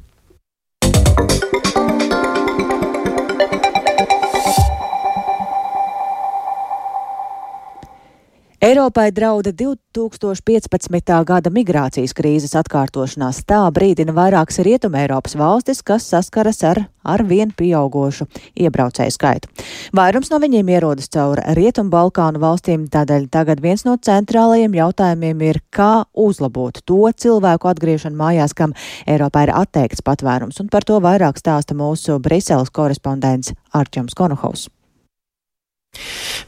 Eiropai 8.64 9.10
drauda 9.12 9.50
2015. 9.52 11.24
gada 11.28 11.50
migrācijas 11.52 12.14
krīzes 12.16 12.54
atkārtošanās. 12.56 13.42
Tā 13.44 13.58
brīdina 13.76 14.14
vairākas 14.16 14.62
Rietuma 14.64 15.02
Eiropas 15.02 15.34
valstis, 15.36 15.82
kas 15.84 16.06
saskaras 16.08 16.62
ar 16.64 16.78
arvien 17.04 17.50
pieaugošu 17.52 18.24
iebraucēju 18.56 19.12
skaitu. 19.12 19.50
Vairums 19.92 20.32
no 20.32 20.38
viņiem 20.40 20.70
ierodas 20.72 21.12
caur 21.12 21.42
Rietumu 21.58 21.92
Balkānu 21.92 22.40
valstīm, 22.40 22.86
tādēļ 22.88 23.26
tagad 23.36 23.60
viens 23.60 23.84
no 23.84 23.98
centrālajiem 24.00 24.78
jautājumiem 24.78 25.42
ir, 25.44 25.58
kā 25.68 26.06
uzlabot 26.16 26.80
to 26.88 27.02
cilvēku 27.12 27.68
atgriešanu 27.68 28.16
mājās, 28.16 28.56
kam 28.56 28.72
Eiropā 29.04 29.44
ir 29.44 29.52
atteikts 29.58 30.00
patvērums, 30.00 30.62
un 30.64 30.72
par 30.72 30.88
to 30.88 30.96
vairāk 31.04 31.36
stāsta 31.36 31.76
mūsu 31.76 32.16
Briseles 32.16 32.72
korespondents 32.72 33.52
Arčams 33.76 34.16
Konohaus. 34.16 34.70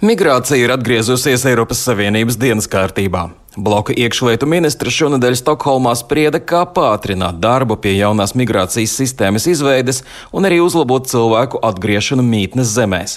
Migrācija 0.04 0.58
ir 0.60 0.72
atgriezusies 0.74 1.46
Eiropas 1.48 1.80
Savienības 1.86 2.36
dienas 2.40 2.66
kārtībā. 2.68 3.30
Bloka 3.56 3.94
iekšlietu 3.96 4.44
ministra 4.44 4.92
šonadēļ 4.92 5.38
Stokholmā 5.40 5.94
sprieda, 5.96 6.42
kā 6.44 6.66
pātrināt 6.68 7.38
darbu 7.40 7.78
pie 7.80 7.94
jaunās 7.96 8.34
migrācijas 8.36 8.92
sistēmas 9.00 9.48
izveides 9.48 10.02
un 10.36 10.44
arī 10.44 10.58
uzlabot 10.60 11.08
cilvēku 11.08 11.62
atgriešanu 11.64 12.26
mītnes 12.26 12.74
zemēs. 12.76 13.16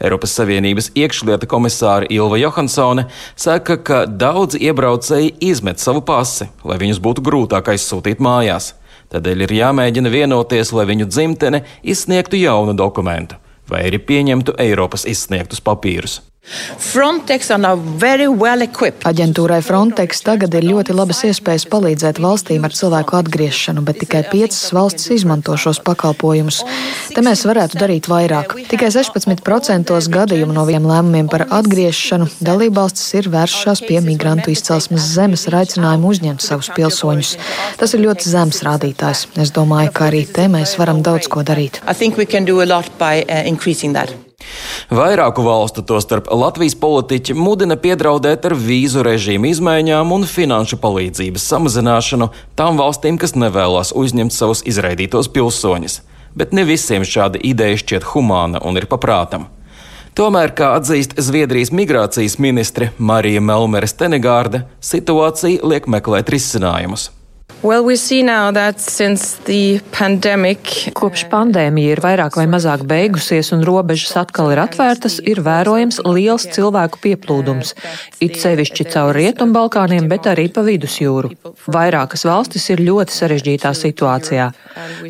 Eiropas 0.00 0.32
Savienības 0.38 0.88
iekšlieta 0.96 1.46
komisāra 1.50 2.08
Ilva 2.08 2.40
Johansone 2.40 3.04
saka, 3.36 3.76
ka 3.76 4.00
daudzi 4.08 4.62
iebraucēji 4.64 5.34
izmet 5.44 5.84
savu 5.84 6.00
pasi, 6.00 6.48
lai 6.64 6.80
viņus 6.80 7.04
būtu 7.04 7.28
grūtāk 7.28 7.68
aizsūtīt 7.74 8.24
mājās. 8.24 8.72
Tādēļ 9.12 9.44
ir 9.44 9.56
jāmēģina 9.60 10.10
vienoties, 10.10 10.72
lai 10.72 10.88
viņu 10.88 11.12
dzimtene 11.12 11.66
izsniegtu 11.84 12.40
jaunu 12.40 12.72
dokumentu 12.72 13.43
vai 13.70 13.86
arī 13.88 14.00
pieņemtu 14.10 14.56
Eiropas 14.58 15.06
izsniegtus 15.08 15.62
papīrus. 15.64 16.20
Well 18.38 18.62
Aģentūrai 19.08 19.62
Frontex 19.64 20.20
tagad 20.26 20.52
ir 20.54 20.66
ļoti 20.68 20.94
labas 20.94 21.22
iespējas 21.24 21.64
palīdzēt 21.72 22.20
valstīm 22.20 22.66
ar 22.68 22.74
cilvēku 22.76 23.16
atgriešanu, 23.16 23.82
bet 23.86 24.02
tikai 24.02 24.20
piecas 24.28 24.60
valstis 24.76 25.10
izmanto 25.16 25.56
šos 25.56 25.80
pakalpojumus. 25.86 26.60
Te 27.14 27.24
mēs 27.24 27.46
varētu 27.48 27.80
darīt 27.80 28.08
vairāk. 28.12 28.54
Tikai 28.68 28.90
16% 28.92 29.94
gadījumu 30.14 30.56
no 30.56 30.66
viņiem 30.68 30.90
lēmumiem 30.90 31.30
par 31.32 31.46
atgriešanu 31.48 32.28
dalībvalstis 32.44 33.16
ir 33.22 33.30
vēršās 33.32 33.82
pie 33.88 34.02
migrantu 34.04 34.52
izcelsmes 34.52 35.08
zemes 35.16 35.48
ar 35.48 35.62
aicinājumu 35.62 36.12
uzņemt 36.12 36.44
savus 36.44 36.70
pilsoņus. 36.76 37.34
Tas 37.80 37.96
ir 37.96 38.04
ļoti 38.04 38.30
zems 38.34 38.60
rādītājs. 38.68 39.26
Es 39.40 39.54
domāju, 39.54 39.94
ka 39.96 40.10
arī 40.10 40.26
te 40.28 40.46
mēs 40.52 40.76
varam 40.78 41.02
daudz 41.02 41.30
ko 41.32 41.42
darīt. 41.42 41.80
Vairāku 44.90 45.42
valstu, 45.44 45.82
tostarp 45.86 46.28
Latvijas 46.32 46.74
politiķi, 46.78 47.36
mudina 47.38 47.76
piedraudēt 47.80 48.44
ar 48.48 48.54
vīzu 48.58 49.04
režīmu 49.06 49.48
izmaiņām 49.52 50.12
un 50.12 50.26
finanšu 50.28 50.78
palīdzības 50.82 51.46
samazināšanu 51.52 52.30
tām 52.58 52.80
valstīm, 52.80 53.18
kas 53.20 53.36
nevēlas 53.38 53.94
uzņemt 53.96 54.34
savus 54.34 54.64
izraidītos 54.68 55.30
pilsoņus. 55.32 56.00
Bet 56.34 56.52
ne 56.52 56.66
visiem 56.68 57.06
šāda 57.06 57.40
ideja 57.40 57.78
šķiet 57.80 58.08
humāna 58.12 58.60
un 58.66 58.76
ir 58.80 58.88
paprātam. 58.90 59.48
Tomēr, 60.14 60.52
kā 60.54 60.74
atzīst 60.78 61.16
Zviedrijas 61.18 61.72
migrācijas 61.74 62.36
ministre 62.38 62.92
Marija 62.98 63.40
Melmere 63.42 63.88
Stenegārde, 63.90 64.62
situācija 64.78 65.66
liek 65.66 65.88
meklēt 65.90 66.30
risinājumus. 66.30 67.08
Well, 67.64 67.82
we. 67.82 67.96
Kopš 71.00 71.22
pandēmija 71.32 71.94
ir 71.94 72.00
vairāk 72.04 72.34
vai 72.36 72.44
mazāk 72.50 72.82
beigusies 72.90 73.48
un 73.56 73.62
robežas 73.64 74.12
atkal 74.20 74.50
ir 74.52 74.60
atvērtas, 74.60 75.16
ir 75.24 75.40
vērojams 75.46 76.02
liels 76.04 76.44
cilvēku 76.52 77.00
pieplūdums. 77.06 77.72
It 78.20 78.36
sevišķi 78.42 78.86
caur 78.92 79.16
Rietumbalkāniem, 79.16 80.10
bet 80.12 80.28
arī 80.28 80.50
pa 80.52 80.60
vidusjūru. 80.66 81.30
Vairākas 81.64 82.26
valstis 82.28 82.68
ir 82.74 82.82
ļoti 82.84 83.16
sarežģītā 83.16 83.72
situācijā. 83.78 84.50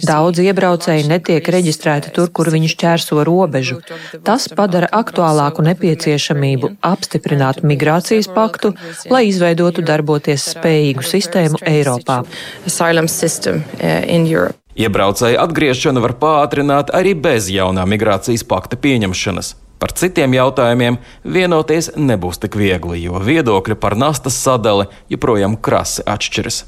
Daudz 0.06 0.44
iebraucēji 0.44 1.08
netiek 1.10 1.50
reģistrēti 1.56 2.14
tur, 2.14 2.30
kur 2.30 2.52
viņi 2.54 2.70
šķērso 2.76 3.18
robežu. 3.26 3.80
Tas 4.22 4.46
padara 4.46 4.92
aktuālāku 4.94 5.66
nepieciešamību 5.72 6.76
apstiprināt 6.86 7.64
migrācijas 7.66 8.30
paktu, 8.30 8.76
lai 9.10 9.26
izveidotu 9.32 9.82
darboties 9.82 10.52
spējīgu 10.54 11.08
sistēmu 11.10 11.64
Eiropā 11.66 12.22
asylum 12.66 13.08
system 13.08 13.62
uh, 13.62 14.02
in 14.08 14.28
Europe. 14.28 14.58
Iebraucēju 14.74 15.38
atgriešanu 15.38 16.02
var 16.02 16.16
pātrināt 16.18 16.90
arī 16.94 17.14
bez 17.14 17.46
jaunā 17.52 17.84
migrācijas 17.86 18.42
pakta 18.48 18.78
pieņemšanas. 18.80 19.54
Par 19.78 19.92
citiem 19.94 20.34
jautājumiem 20.34 20.96
vienoties 21.28 21.90
nebūs 21.98 22.40
tik 22.42 22.56
viegli, 22.58 23.02
jo 23.04 23.20
viedokļi 23.22 23.76
par 23.78 23.98
nastas 23.98 24.38
sadali 24.40 24.88
joprojām 25.12 25.58
krasi 25.60 26.06
atšķiras. 26.08 26.64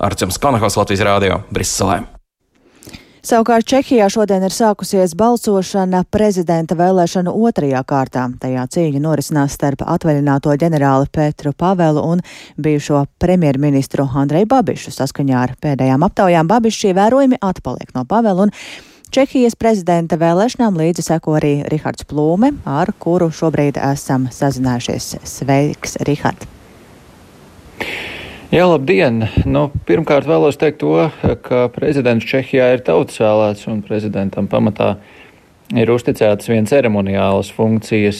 Arčuns 0.00 0.40
Kanahos 0.40 0.78
Latvijas 0.80 1.04
Rādio 1.04 1.42
Briselē. 1.52 2.19
Savukārt 3.20 3.66
Čehijā 3.68 4.06
šodien 4.08 4.40
ir 4.46 4.54
sākusies 4.54 5.12
balsošana 5.18 6.06
prezidenta 6.08 6.72
vēlēšanu 6.78 7.34
otrajā 7.36 7.82
kārtā. 7.84 8.22
Tajā 8.40 8.62
cīņa 8.72 9.02
norisinās 9.04 9.58
starp 9.58 9.82
atvaļināto 9.84 10.54
ģenerāli 10.62 11.10
Petru 11.12 11.52
Pavelu 11.52 12.00
un 12.00 12.22
bijušo 12.56 13.02
premjerministru 13.20 14.06
Andreju 14.22 14.48
Babišu. 14.48 14.94
Saskaņā 14.96 15.42
ar 15.42 15.52
pēdējām 15.60 16.06
aptaujām 16.08 16.48
Babišs 16.48 16.86
ievērojami 16.94 17.42
atpaliek 17.44 17.92
no 17.92 18.06
Pavela 18.08 18.48
un 18.48 18.54
Čehijas 19.12 19.56
prezidenta 19.58 20.16
vēlēšanām 20.16 20.78
līdzi 20.80 21.04
seko 21.04 21.34
arī 21.40 21.52
Rihards 21.68 22.06
Plūme, 22.08 22.54
ar 22.64 22.94
kuru 23.02 23.28
šobrīd 23.34 23.76
esam 23.90 24.30
sazinājušies. 24.32 25.16
Sveiks, 25.28 25.98
Rihard! 26.08 26.46
Jā, 28.50 28.64
labdien! 28.66 29.28
Nu, 29.46 29.68
pirmkārt, 29.86 30.26
vēlos 30.26 30.56
teikt 30.58 30.80
to, 30.82 31.04
ka 31.46 31.68
prezidents 31.70 32.26
Čehijā 32.26 32.64
ir 32.74 32.80
tautas 32.82 33.20
vēlēts 33.22 33.68
un 33.70 33.78
prezidentam 33.86 34.48
pamatā 34.50 34.96
ir 35.78 35.92
uzticētas 35.94 36.50
vien 36.50 36.66
ceremoniālas 36.66 37.52
funkcijas. 37.54 38.18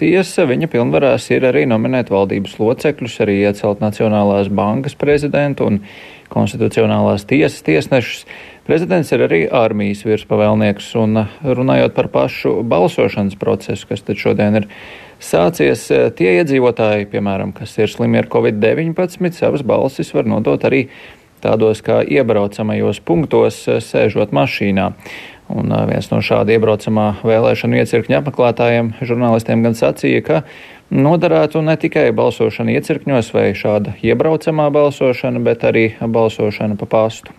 Tiesa, 0.00 0.46
viņa 0.48 0.70
pilnvarās 0.72 1.26
ir 1.36 1.44
arī 1.50 1.66
nominēt 1.68 2.08
valdības 2.08 2.56
locekļus, 2.56 3.18
arī 3.26 3.34
iecelt 3.42 3.82
Nacionālās 3.84 4.48
bankas 4.48 4.96
prezidentu 4.96 5.68
un 5.68 5.82
konstitucionālās 6.32 7.28
tiesas 7.28 7.60
tiesnešus. 7.66 8.24
Prezidents 8.64 9.12
ir 9.12 9.26
arī 9.26 9.42
armijas 9.52 10.00
virspavēlnieks 10.08 10.94
un 11.00 11.26
runājot 11.44 11.92
par 11.92 12.08
pašu 12.16 12.62
balsošanas 12.64 13.36
procesu, 13.36 13.92
kas 13.92 14.00
tad 14.08 14.16
šodien 14.16 14.62
ir 14.62 14.70
sācies. 15.20 15.88
Eh, 15.90 16.10
tie 16.14 16.38
iedzīvotāji, 16.40 17.08
piemēram, 17.12 17.52
kas 17.54 17.76
ir 17.78 17.90
slimi 17.90 18.18
ar 18.18 18.28
covid-19, 18.30 19.32
savas 19.34 19.62
balsis 19.62 20.12
var 20.14 20.28
nodot 20.28 20.62
arī 20.62 20.88
tādos 21.42 21.82
kā 21.82 22.02
iebraucamajos 22.02 23.00
punktos, 23.00 23.66
eh, 23.68 23.80
sēžot 23.82 24.34
mašīnā. 24.34 24.92
Un 25.48 25.72
eh, 25.72 25.86
viens 25.86 26.10
no 26.10 26.18
šāda 26.18 26.54
iebraucamā 26.56 27.22
vēlēšanu 27.22 27.82
iecirkņa 27.82 28.22
apmeklētājiem 28.22 28.94
žurnālistiem 29.00 29.62
gan 29.62 29.74
sacīja, 29.74 30.24
ka 30.24 30.42
noderētu 30.90 31.62
ne 31.64 31.76
tikai 31.76 32.10
balsošana 32.12 32.78
iecirkņos 32.78 33.34
vai 33.34 33.50
šāda 33.52 33.98
iebraucamā 34.02 34.70
balsošana, 34.72 35.42
bet 35.42 35.66
arī 35.68 35.92
balsošana 36.00 36.78
pa 36.78 36.86
pastu 36.86 37.34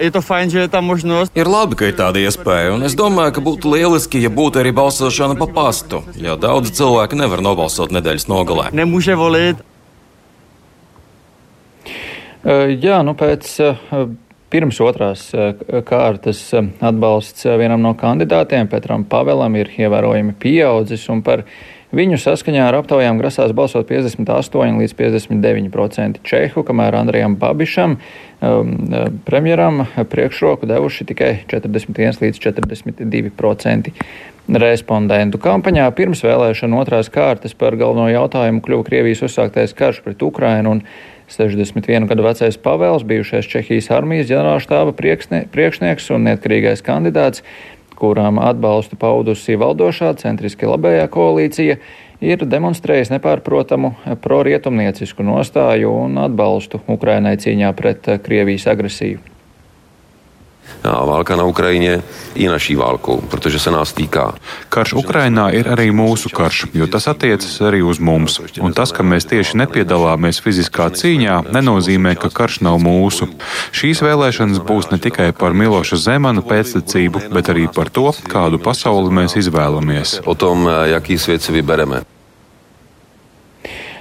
je 0.00 0.10
to 0.10 0.20
fajn, 0.24 0.50
že 0.50 0.64
je 0.64 0.68
tā 0.72 0.80
možnosť. 0.80 1.36
Ir 1.36 1.46
labi, 1.50 1.76
ka 1.76 1.90
ir 1.90 1.96
tāda 1.98 2.22
iespēja, 2.24 2.72
un 2.74 2.82
es 2.88 2.96
domāju, 2.98 3.36
ka 3.36 3.44
būtu 3.44 3.70
lieliski, 3.70 4.22
ja 4.24 4.32
būtu 4.32 4.62
arī 4.62 4.72
balsošana 4.72 5.36
pa 5.36 5.46
pastu, 5.46 6.00
jo 6.16 6.36
daudzi 6.40 6.72
cilvēki 6.80 7.20
nevar 7.20 7.44
nobalsot 7.44 7.92
nedēļas 7.92 8.26
nogalē. 8.32 8.70
Nemůže 8.72 9.14
volit. 9.14 9.60
Jā, 12.80 13.02
nu 13.04 13.12
pēc 13.12 13.44
pirms 14.50 14.78
otrās 14.80 15.26
kārtas 15.86 16.40
atbalsts 16.56 17.44
vienam 17.44 17.84
no 17.84 17.92
kandidātiem, 17.92 18.64
Petram 18.72 19.04
Pavelam, 19.04 19.58
ir 19.60 19.68
ievērojami 19.76 20.32
pieaudzis, 20.40 21.04
un 21.12 21.20
par 21.22 21.44
Viņu 21.90 22.20
saskaņā 22.22 22.68
ar 22.68 22.76
aptaujām 22.78 23.18
grasās 23.18 23.50
balsot 23.56 23.88
58 23.88 24.76
līdz 24.78 24.92
59% 24.94 26.20
čehu, 26.22 26.62
kamēr 26.66 26.94
Andrejam 27.00 27.34
Babišam, 27.40 27.96
um, 27.98 28.74
premjeram, 29.26 29.82
priekšroku 30.12 30.68
devuši 30.70 31.08
tikai 31.10 31.32
41 31.50 32.22
līdz 32.22 32.38
42% 32.44 33.90
respondentu. 34.62 35.40
Kampaņā 35.42 35.88
pirms 35.98 36.22
vēlēšana 36.26 36.78
otrās 36.78 37.10
kārtas 37.10 37.58
par 37.58 37.74
galveno 37.78 38.06
jautājumu 38.10 38.62
kļuva 38.62 38.86
Krievijas 38.86 39.24
uzsāktais 39.26 39.74
karš 39.74 40.04
pret 40.06 40.22
Ukrainu 40.22 40.76
un 40.76 40.84
61 41.30 42.06
gadu 42.10 42.22
vecais 42.26 42.58
Pavels, 42.58 43.02
bijušais 43.06 43.50
Čehijas 43.50 43.90
armijas 43.94 44.30
ģenerālštāba 44.30 44.94
priekšnieks 44.94 46.10
un 46.14 46.26
neatkarīgais 46.26 46.82
kandidāts 46.86 47.42
kurām 48.00 48.40
atbalstu 48.42 48.96
paudusi 49.00 49.58
valdošā 49.60 50.14
centriski 50.20 50.68
labējā 50.68 51.06
koalīcija, 51.12 51.76
ir 52.20 52.46
demonstrējis 52.48 53.12
nepārprotamu 53.14 53.94
prorietumniecisku 54.24 55.24
nostāju 55.26 55.92
un 56.06 56.20
atbalstu 56.24 56.82
Ukrainai 56.88 57.36
cīņā 57.40 57.74
pret 57.76 58.14
Krievijas 58.24 58.68
agresiju. 58.72 59.20
A 60.82 61.04
válka 61.04 61.36
na 61.36 61.44
Ukrajině 61.44 62.02
i 62.34 62.48
naší 62.48 62.76
válkou, 62.76 63.20
protože 63.30 63.58
se 63.58 63.70
nás 63.70 63.92
týká. 63.92 64.34
Karš 64.68 64.92
Ukrainā 64.92 65.50
ir 65.50 65.66
arī 65.68 65.90
mūsu 65.92 66.30
karš, 66.32 66.70
jo 66.74 66.86
tas 66.86 67.04
attiecas 67.10 67.60
arī 67.60 67.82
uz 67.82 67.98
mums. 67.98 68.40
Un 68.60 68.72
tas, 68.72 68.92
ka 68.94 69.02
mēs 69.02 69.26
tieši 69.26 69.58
nepiedalāmies 69.60 70.40
fiziskā 70.40 70.88
cīņā, 70.94 71.50
nenozīmē, 71.52 72.14
ka 72.16 72.30
karš 72.30 72.62
nav 72.64 72.78
mūsu. 72.80 73.28
Šīs 73.74 74.00
vēlēšanas 74.00 74.62
būs 74.64 74.88
ne 74.94 74.98
tikai 75.02 75.32
par 75.36 75.52
Miloša 75.52 75.98
Zemana 76.00 76.40
pēctecību, 76.40 77.28
bet 77.34 77.52
arī 77.52 77.66
par 77.68 77.90
to, 77.90 78.08
kādu 78.30 78.62
pasauli 78.62 79.12
mēs 79.12 79.36
izvēlamies. 79.36 80.22
O 80.24 80.34
tom, 80.34 80.64
jaký 80.86 81.18
svět 81.18 81.42
si 81.42 81.52
vybereme. 81.52 82.06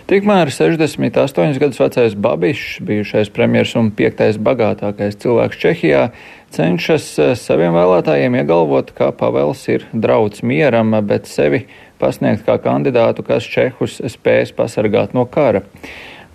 Tikmēr 0.09 0.49
68 0.49 1.59
gadus 1.61 1.77
vecais 1.77 2.15
Babišs, 2.17 2.79
bijušais 2.81 3.29
premjers 3.29 3.75
un 3.77 3.91
piektais 3.93 4.39
bagātākais 4.41 5.19
cilvēks 5.21 5.59
Čehijā, 5.61 6.07
cenšas 6.53 7.07
eh, 7.19 7.33
saviem 7.39 7.75
vēlētājiem 7.77 8.39
iegalvot, 8.41 8.93
ka 8.97 9.11
Pavels 9.15 9.65
ir 9.71 9.85
drauds 9.93 10.43
mieram, 10.45 10.95
bet 11.07 11.29
sevi 11.29 11.65
pasniegt 11.99 12.45
kā 12.47 12.57
kandidātu, 12.63 13.25
kas 13.27 13.47
Čehus 13.47 13.99
spēs 14.13 14.53
pasargāt 14.55 15.15
no 15.17 15.25
kara. 15.29 15.65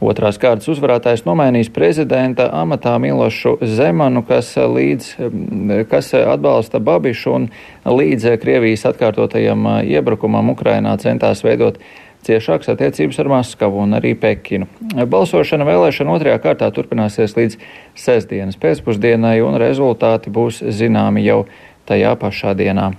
Otrās 0.05 0.37
kārtas 0.42 0.68
uzvarētājs 0.68 1.22
nomainīs 1.24 1.70
prezidenta 1.72 2.48
amatā 2.53 2.96
Milošu 3.00 3.55
Zemanu, 3.62 4.24
kas, 4.27 4.50
līdz, 4.59 5.12
kas 5.88 6.11
atbalsta 6.18 6.81
Babišu 6.83 7.33
un 7.33 7.46
līdz 7.87 8.35
Krievijas 8.42 8.85
atkārtotajam 8.90 9.68
iebrukumam 9.87 10.50
Ukrainā 10.53 10.96
centās 11.00 11.44
veidot 11.46 11.79
ciešākas 12.27 12.73
attiecības 12.75 13.21
ar 13.23 13.31
Maskavu 13.33 13.83
un 13.85 13.97
arī 13.99 14.15
Pekinu. 14.19 14.69
Balsošana 14.95 15.67
vēlēšana 15.69 16.15
otrajā 16.17 16.41
kārtā 16.43 16.71
turpināsies 16.75 17.37
līdz 17.39 17.59
sestdienas 17.99 18.59
pēcpusdienai, 18.61 19.39
un 19.45 19.59
rezultāti 19.61 20.33
būs 20.35 20.63
zināmi 20.75 21.25
jau 21.27 21.45
tajā 21.89 22.15
pašā 22.21 22.55
dienā. 22.59 22.93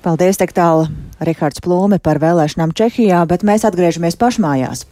Paldies, 0.00 0.38
tik 0.40 0.54
tālu 0.56 0.88
Rihards 1.20 1.60
Plūme 1.60 1.98
par 2.00 2.16
vēlēšanām 2.22 2.70
Čehijā, 2.72 3.20
bet 3.28 3.44
mēs 3.44 3.66
atgriežamies 3.68 4.16
pašmājās. 4.16 4.86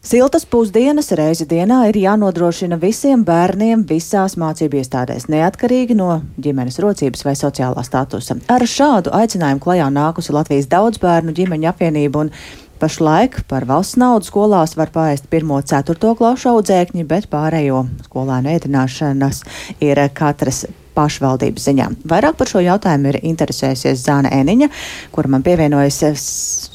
Siltas 0.00 0.46
pusdienas 0.48 1.10
reizi 1.12 1.44
dienā 1.44 1.82
ir 1.90 1.98
jānodrošina 2.00 2.78
visiem 2.80 3.20
bērniem 3.20 3.82
visās 3.84 4.32
mācību 4.40 4.78
iestādēs, 4.80 5.26
neatkarīgi 5.28 5.92
no 5.98 6.22
ģimenes 6.40 6.80
rocības 6.80 7.26
vai 7.26 7.34
sociālā 7.36 7.84
statusa. 7.84 8.38
Ar 8.48 8.64
šādu 8.64 9.12
aicinājumu 9.12 9.60
klajā 9.60 9.90
nākusi 9.92 10.32
Latvijas 10.32 10.70
daudzbērnu 10.72 11.36
ģimeņu 11.36 11.68
apvienība 11.68 12.24
un 12.24 12.32
Pašlaik 12.80 13.42
par 13.44 13.66
valsts 13.68 13.98
naudu 14.00 14.24
skolās 14.24 14.72
var 14.80 14.88
pāriest 14.88 15.28
1-4 15.28 16.14
klašu 16.16 16.48
audzēkņi, 16.54 17.04
bet 17.04 17.28
pārējo 17.28 17.82
skolēnu 18.06 18.54
ēdināšanas 18.56 19.42
ir 19.84 20.00
katras 20.16 20.62
pašvaldības 21.00 21.66
ziņā. 21.70 21.88
Vairāk 22.12 22.38
par 22.38 22.52
šo 22.52 22.62
jautājumu 22.64 23.14
ir 23.14 23.20
interesējusies 23.32 24.04
Zāne 24.04 24.32
Eniņa, 24.40 24.70
kura 25.14 25.32
man 25.32 25.46
pievienojas 25.46 26.00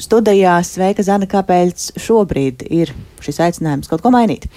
studijā. 0.01 0.57
Sveika, 0.65 1.05
Zana, 1.05 1.29
kāpēc 1.29 1.93
šobrīd 2.01 2.67
ir 2.73 2.93
šis 3.23 3.41
aicinājums 3.47 3.91
kaut 3.91 4.03
ko 4.03 4.13
mainīt? 4.15 4.49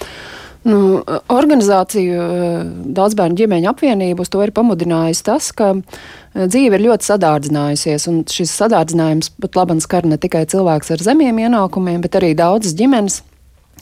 Nu, 0.67 0.99
organizāciju 1.31 2.19
eh, 2.19 2.57
daudzbērnu 2.97 3.39
ģimeņu 3.39 3.69
apvienību 3.71 4.25
uz 4.25 4.31
to 4.33 4.43
ir 4.43 4.53
pamudinājis 4.57 5.23
tas, 5.25 5.53
ka 5.57 5.71
eh, 5.77 6.49
dzīve 6.51 6.77
ir 6.77 6.85
ļoti 6.89 7.09
sadārdzinājusies, 7.13 8.09
un 8.11 8.25
šis 8.29 8.57
sadārdzinājums 8.59 9.31
pat 9.39 9.57
labam 9.61 9.81
skar 9.85 10.09
ne 10.09 10.19
tikai 10.21 10.43
cilvēks 10.51 10.91
ar 10.97 11.05
zemiem 11.07 11.39
ienākumiem, 11.47 12.03
bet 12.05 12.19
arī 12.19 12.35
daudzas 12.39 12.75
ģimenes, 12.79 13.23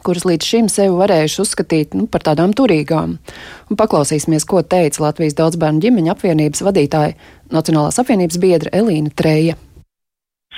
kuras 0.05 0.27
līdz 0.29 0.49
šim 0.51 0.71
sevi 0.73 0.97
varējuši 0.97 1.43
uzskatīt 1.45 1.97
nu, 1.99 2.07
par 2.11 2.25
tādām 2.27 2.55
turīgām. 2.57 3.17
Un 3.71 3.81
paklausīsimies, 3.81 4.49
ko 4.49 4.63
teica 4.63 5.05
Latvijas 5.07 5.39
daudzbērnu 5.39 5.85
ģimeņu 5.85 6.13
apvienības 6.17 6.65
vadītāja 6.67 7.17
Nacionālās 7.55 8.01
apvienības 8.03 8.41
biedra 8.43 8.73
Elīna 8.75 9.13
Treja 9.15 9.55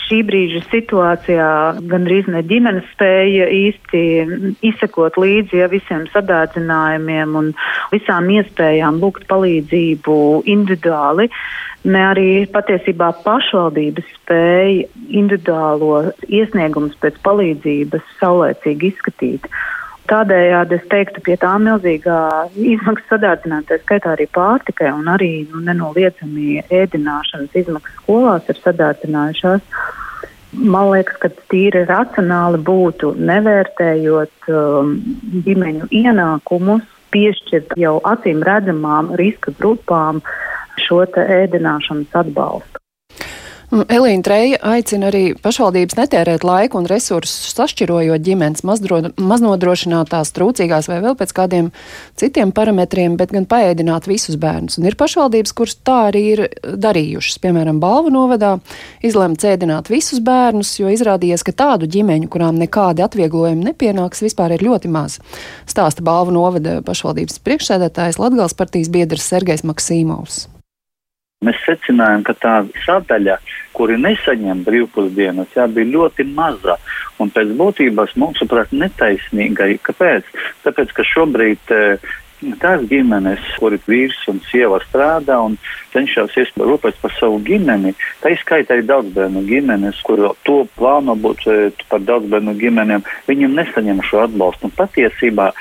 šī 0.06 0.20
brīža 0.28 0.62
situācijā 0.68 1.48
gandrīz 1.90 2.28
ne 2.32 2.42
ģimenes 2.48 2.86
spēja 2.94 3.48
īsti 3.52 4.02
izsekot 4.70 5.18
līdzi 5.20 5.62
ja, 5.62 5.70
visiem 5.72 6.06
sadādzinājumiem 6.12 7.36
un 7.40 7.50
visām 7.92 8.30
iespējām 8.38 9.00
lūgt 9.02 9.28
palīdzību 9.30 10.18
individuāli. 10.48 11.28
Ne 11.88 12.04
arī 12.08 12.30
patiesībā 12.50 13.12
pašvaldības 13.24 14.06
spēja 14.16 14.88
individuālo 15.08 16.08
iesniegumus 16.26 16.98
pēc 17.02 17.20
palīdzības 17.24 18.14
saulēcīgi 18.18 18.92
izskatīt. 18.92 19.46
Tādējādi 20.08 20.78
es 20.78 20.84
teiktu, 20.88 21.20
pie 21.26 21.34
tā 21.40 21.50
milzīgā 21.60 22.18
izmaksu 22.56 23.04
sadārdzinātā 23.10 23.76
skaitā 23.82 24.14
arī 24.14 24.24
pārtikai 24.32 24.88
un 24.94 25.10
arī 25.12 25.30
nu, 25.50 25.60
nenoliedzami 25.66 26.62
ēdināšanas 26.72 27.58
izmaksas 27.60 27.98
skolās 28.00 28.48
ir 28.48 28.60
sadārdzinājušās. 28.62 29.66
Man 30.56 30.88
liekas, 30.94 31.18
ka 31.20 31.28
tīri 31.52 31.84
racionāli 31.90 32.60
būtu 32.64 33.12
nevērtējot 33.20 34.48
um, 34.48 34.94
ģimeņu 35.44 35.90
ienākumus, 36.00 36.88
piešķirt 37.12 37.76
jau 37.76 37.98
acīm 38.08 38.40
redzamām 38.48 39.12
riska 39.20 39.52
grupām 39.60 40.24
šo 40.86 41.04
ēdināšanas 41.04 42.16
atbalstu. 42.22 42.77
Elīna 43.68 44.24
Treja 44.24 44.56
aicina 44.64 45.10
arī 45.10 45.34
pašvaldības 45.44 45.98
netērēt 45.98 46.44
laiku 46.46 46.78
un 46.80 46.86
resursus 46.88 47.50
sašķirojot 47.52 48.22
ģimenes 48.24 48.64
maznodrošinātās, 48.64 50.32
trūcīgās 50.32 50.88
vai 50.88 51.02
vēl 51.04 51.18
pēc 51.20 51.34
kādiem 51.36 51.68
citiem 52.16 52.54
parametriem, 52.56 53.18
bet 53.20 53.34
gan 53.36 53.44
paēdināt 53.50 54.08
visus 54.08 54.40
bērnus. 54.40 54.78
Un 54.80 54.88
ir 54.88 54.96
pašvaldības, 54.96 55.52
kuras 55.52 55.76
tā 55.84 55.98
arī 56.08 56.24
ir 56.32 56.44
darījušas. 56.64 57.36
Piemēram, 57.44 57.76
Balvu 57.84 58.14
novadā 58.16 58.56
izlēma 59.04 59.36
cēdināt 59.36 59.92
visus 59.92 60.24
bērnus, 60.24 60.72
jo 60.80 60.88
izrādījās, 60.88 61.44
ka 61.44 61.52
tādu 61.52 61.92
ģimeņu, 61.92 62.32
kurām 62.32 62.56
nekādi 62.56 63.04
atvieglojumi 63.04 63.68
nepienāks, 63.68 64.24
vispār 64.24 64.56
ir 64.56 64.64
ļoti 64.64 64.88
maz. 64.96 65.20
Stāsta 65.68 66.00
Balvu 66.00 66.32
novada 66.40 66.80
pašvaldības 66.88 67.44
priekšsēdētājs 67.44 68.16
Latgals 68.16 68.56
partijas 68.56 68.88
biedrs 68.96 69.28
Sergejs 69.28 69.68
Maksīmovs. 69.68 70.46
Mēs 71.46 71.58
secinājām, 71.62 72.24
ka 72.26 72.34
tā 72.34 72.52
sadaļa, 72.82 73.36
kuri 73.76 73.94
nesaņem 74.02 74.64
brīvpusdienas, 74.66 75.52
jā, 75.54 75.68
bija 75.70 75.92
ļoti 75.92 76.24
maza 76.34 76.74
un 77.22 77.30
pēc 77.30 77.52
būtības, 77.60 78.16
mūsuprāt, 78.18 78.72
netaisnīga. 78.74 79.68
Kāpēc? 79.86 80.26
Tāpēc, 80.64 80.96
ka 80.96 81.06
šobrīd 81.06 81.70
eh, 81.76 82.08
tās 82.58 82.82
ģimenes, 82.90 83.46
kuri 83.62 83.78
vīrs 83.86 84.18
un 84.32 84.42
sieva 84.48 84.80
strādā 84.88 85.38
un 85.46 85.54
cenšas 85.92 86.34
rūpēties 86.58 86.98
par 87.04 87.14
savu 87.20 87.38
ģimeni, 87.46 87.94
tā 88.18 88.34
izskaita 88.34 88.74
arī 88.74 88.88
daudzbērnu 88.90 89.46
ģimenes, 89.46 90.02
kur 90.10 90.24
to 90.42 90.64
plāno 90.74 91.14
būt 91.22 91.46
eh, 91.54 91.84
par 91.86 92.02
daudzbērnu 92.02 92.58
ģimenēm, 92.58 93.06
viņiem 93.30 93.54
nesaņem 93.62 94.02
šo 94.10 94.26
atbalstu. 94.26 94.72
Un 94.72 94.74
patiesībā 94.82 95.52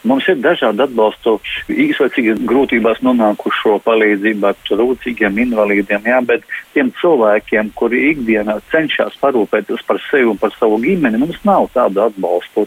Mums 0.00 0.24
ir 0.32 0.38
dažādi 0.40 0.80
atbalstu 0.80 1.34
īsvecīgi 1.68 2.38
grūtībās 2.48 3.02
nonākušo 3.04 3.74
palīdzību 3.84 4.52
trūcīgiem 4.70 5.42
invalīdiem, 5.44 6.06
jā, 6.08 6.20
bet 6.24 6.46
tiem 6.72 6.92
cilvēkiem, 7.02 7.74
kuri 7.76 8.06
ikdienā 8.14 8.56
cenšas 8.72 9.18
parūpēties 9.20 9.84
par 9.84 10.00
sevi 10.06 10.30
un 10.32 10.40
par 10.40 10.56
savu 10.56 10.80
ģimeni, 10.80 11.20
mums 11.20 11.42
nav 11.44 11.68
tādu 11.76 12.06
atbalstu. 12.06 12.64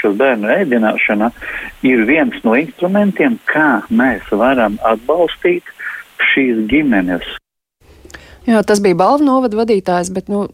Šo 0.00 0.14
bērnu 0.18 0.48
ēdināšana 0.56 1.28
ir 1.86 2.06
viens 2.08 2.40
no 2.46 2.56
instrumentiem, 2.58 3.36
kā 3.52 3.84
mēs 3.92 4.32
varam 4.32 4.80
atbalstīt 4.94 5.68
šīs 6.32 6.64
ģimenes. 6.72 7.41
Jā, 8.42 8.58
tas 8.66 8.80
bija 8.82 8.96
balvu 8.98 9.22
novada 9.22 9.54
vadītājs, 9.60 10.10
bet 10.14 10.30
nu, 10.32 10.46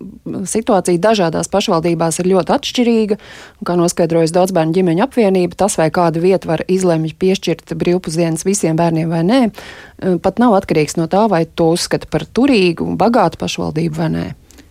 situācija 0.48 1.00
dažādās 1.00 1.48
pašvaldībās 1.48 2.20
ir 2.20 2.28
ļoti 2.34 2.52
atšķirīga. 2.58 3.16
Kā 3.64 3.76
noskaidrojas 3.80 4.34
daudz 4.36 4.52
bērnu 4.56 4.76
ģimeņu 4.76 5.04
apvienība, 5.06 5.56
tas 5.56 5.78
vai 5.80 5.88
kādu 5.94 6.20
vietu 6.20 6.50
var 6.50 6.66
izlemj 6.68 7.14
piešķirt 7.16 7.72
brīvpusdienas 7.80 8.44
visiem 8.44 8.76
bērniem 8.76 9.08
vai 9.08 9.22
nē, 9.24 9.40
pat 10.24 10.42
nav 10.42 10.58
atkarīgs 10.58 10.98
no 11.00 11.08
tā, 11.08 11.24
vai 11.32 11.46
to 11.48 11.70
uzskata 11.78 12.10
par 12.12 12.28
turīgu 12.28 12.84
un 12.84 13.00
bagātu 13.00 13.40
pašvaldību 13.40 14.02
vai 14.02 14.10
nē. 14.18 14.26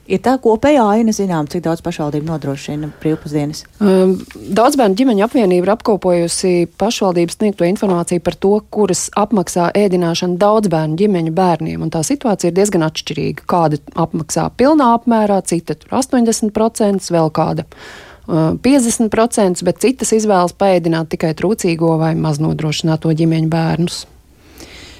Ir 0.07 0.21
tā 0.23 0.37
kopējā 0.39 0.85
aina, 0.87 1.11
zinām, 1.11 1.49
cik 1.51 1.65
daudz 1.65 1.81
pašvaldību 1.83 2.29
nodrošina 2.29 2.87
brīvpusdienas? 3.01 3.65
Um, 3.83 4.13
daudz 4.55 4.77
bērnu 4.79 4.95
ģimeņu 4.95 5.25
apvienība 5.25 5.67
ir 5.67 5.71
apkopojusi 5.73 6.51
pašvaldības 6.79 7.35
sniegto 7.35 7.67
informāciju 7.67 8.23
par 8.23 8.37
to, 8.39 8.53
kuras 8.71 9.07
apmaksā 9.19 9.67
ēdināšanu 9.75 10.39
daudz 10.39 10.71
bērnu 10.71 10.95
ģimeņu 11.01 11.35
bērniem. 11.35 11.83
Un 11.83 11.91
tā 11.91 12.05
situācija 12.07 12.53
ir 12.53 12.55
diezgan 12.55 12.87
atšķirīga. 12.87 13.43
Kāda 13.51 13.81
apmaksā 13.99 14.47
pilnā 14.55 14.93
apmērā, 14.95 15.41
cita 15.47 15.75
80%, 15.91 17.11
vēl 17.11 17.33
kāda. 17.35 17.67
50%, 18.27 19.11
uh, 19.11 19.67
bet 19.67 19.83
citas 19.83 20.15
izvēlas 20.15 20.55
paēdināt 20.55 21.11
tikai 21.11 21.35
trūcīgo 21.35 21.97
vai 21.99 22.13
maznodrošināto 22.15 23.11
ģimeņu 23.11 23.51
bērnus. 23.51 24.05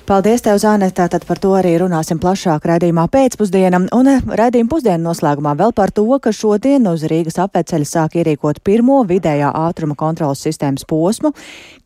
Paldies, 0.07 0.39
tev, 0.39 0.55
Zāne. 0.55 0.87
Tātad 0.95 1.25
par 1.27 1.39
to 1.43 1.49
arī 1.59 1.73
runāsim 1.81 2.15
plašāk 2.23 2.63
raidījumā 2.69 3.09
pēcpusdienam. 3.11 3.89
Un 3.91 4.07
eh, 4.07 4.21
raidījuma 4.39 4.71
pusdienu 4.71 5.03
noslēgumā 5.03 5.51
vēl 5.59 5.73
par 5.75 5.91
to, 5.91 6.05
ka 6.23 6.31
šodien 6.31 6.87
uz 6.87 7.03
Rīgas 7.11 7.35
apveceļa 7.43 7.87
sāk 7.89 8.15
ierīkot 8.21 8.61
pirmo 8.63 9.01
vidējā 9.09 9.49
ātruma 9.51 9.97
kontrolas 9.99 10.45
sistēmas 10.47 10.87
posmu. 10.87 11.33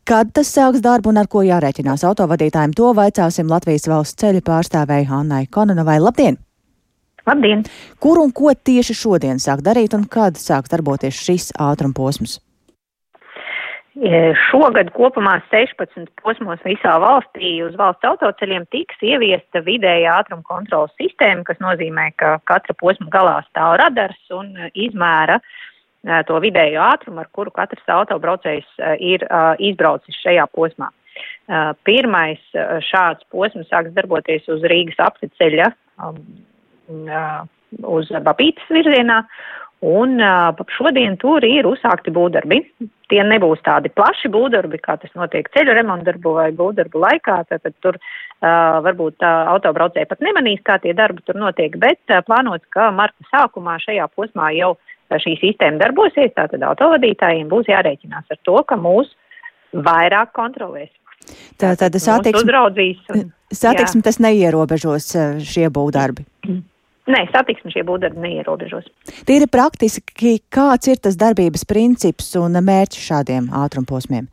Kad 0.06 0.30
tas 0.38 0.54
sāks 0.54 0.84
darbu 0.84 1.10
un 1.10 1.18
ar 1.18 1.26
ko 1.26 1.42
jārēķinās 1.48 2.06
autovadītājiem, 2.12 2.76
to 2.78 2.92
vaicāsim 2.94 3.50
Latvijas 3.50 3.90
valsts 3.90 4.22
ceļu 4.22 4.44
pārstāvēji 4.46 5.10
Hannai 5.10 5.48
Kononovai. 5.50 5.98
Labdien! 6.06 6.38
Labdien! 7.26 7.66
Kur 7.98 8.22
un 8.22 8.30
ko 8.30 8.54
tieši 8.54 8.94
šodien 9.02 9.42
sāk 9.42 9.66
darīt 9.66 9.98
un 9.98 10.06
kad 10.06 10.38
sāks 10.38 10.70
darboties 10.70 11.18
šis 11.26 11.50
ātruma 11.58 11.98
posms? 11.98 12.38
E, 13.92 14.32
šogad 14.48 14.88
kopumā 14.96 15.34
16 15.50 16.08
posmos 16.22 16.62
visā 16.64 16.94
valstī 17.02 17.58
uz 17.60 17.74
valsts 17.76 18.06
autoceļiem 18.08 18.64
tiks 18.72 19.02
ieviesta 19.04 19.60
vidēja 19.66 20.14
ātruma 20.22 20.46
kontrolas 20.48 20.94
sistēma, 20.96 21.44
kas 21.44 21.60
nozīmē, 21.60 22.06
ka 22.16 22.38
katra 22.48 22.72
posma 22.80 23.10
galā 23.12 23.34
stāv 23.50 23.76
radars 23.82 24.32
un 24.32 24.54
izmēra 24.72 25.36
e, 25.36 26.22
to 26.24 26.40
vidējo 26.40 26.80
ātrumu, 26.86 27.20
ar 27.20 27.28
kuru 27.36 27.52
katrs 27.52 27.92
autobraucējs 27.98 28.80
e, 28.80 28.96
ir 29.12 29.28
izbraucis 29.60 30.16
šajā 30.24 30.48
posmā. 30.56 30.88
Pirmais 31.84 32.40
šāds 32.86 33.26
posms 33.28 33.68
sāks 33.68 33.92
darboties 33.92 34.46
uz 34.48 34.62
Rīgas 34.72 34.96
apceļa 35.04 35.66
uz 37.92 38.12
Babītas 38.24 38.70
virzienā, 38.72 39.18
Un 39.82 40.20
šodien 40.70 41.16
tur 41.18 41.42
ir 41.42 41.66
uzsākti 41.66 42.12
būvdarbi. 42.14 42.60
Tie 43.10 43.18
nebūs 43.26 43.64
tādi 43.66 43.90
plaši 43.90 44.30
būvdarbi, 44.30 44.78
kā 44.78 44.94
tas 45.02 45.10
notiek 45.18 45.48
ceļu 45.50 45.74
remontdarbu 45.74 46.36
vai 46.36 46.46
būvdarbu 46.54 47.02
laikā. 47.02 47.40
Tad, 47.48 47.64
tad 47.66 47.74
tur 47.82 47.98
uh, 47.98 48.78
varbūt 48.86 49.26
uh, 49.26 49.50
autobraucēji 49.56 50.08
pat 50.12 50.22
nemanīs, 50.22 50.62
kā 50.62 50.78
tie 50.84 50.94
darbi 50.94 51.26
tur 51.26 51.40
notiek, 51.42 51.74
bet 51.82 51.98
uh, 52.14 52.22
plānots, 52.22 52.64
ka 52.70 52.92
marta 52.94 53.26
sākumā 53.34 53.80
šajā 53.82 54.06
posmā 54.14 54.54
jau 54.54 54.76
šī 55.12 55.34
sistēma 55.42 55.82
darbosies. 55.82 56.30
Tātad 56.38 56.62
autovadītājiem 56.70 57.50
būs 57.50 57.68
jārēķinās 57.74 58.30
ar 58.30 58.42
to, 58.46 58.62
ka 58.62 58.78
mūs 58.78 59.10
vairāk 59.74 60.30
kontrolēs. 60.38 60.94
Tā 61.58 61.74
tad 61.78 61.98
satiksme, 61.98 63.26
satiksme 63.50 64.02
tas 64.06 64.22
neierobežos 64.22 65.14
šie 65.42 65.68
būvdarbi. 65.74 66.30
Nē, 67.10 67.24
satiksmi 67.34 67.72
šie 67.74 67.82
būvdarbi 67.86 68.22
neierobežos. 68.22 68.86
Tīri 69.26 69.48
praktiski, 69.50 70.36
kāds 70.54 70.86
ir 70.92 71.00
tas 71.02 71.18
darbības 71.18 71.66
princips 71.66 72.30
un 72.38 72.54
mērķis 72.62 73.08
šādiem 73.08 73.48
ātrumposmiem? 73.58 74.28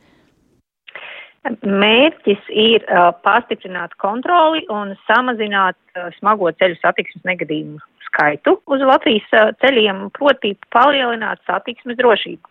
Mērķis 1.66 2.50
ir 2.52 2.84
uh, 2.86 3.10
pastiprināt 3.26 3.96
kontroli 3.98 4.62
un 4.70 4.94
samazināt 5.08 5.78
uh, 5.96 6.12
smago 6.20 6.52
ceļu 6.60 6.78
satiksmes 6.82 7.26
negadījumu 7.26 7.80
skaitu 8.10 8.60
uz 8.70 8.86
Latvijas 8.86 9.26
uh, 9.34 9.50
ceļiem, 9.64 10.10
proti 10.14 10.54
palielināt 10.76 11.42
satiksmes 11.50 11.98
drošību. 11.98 12.49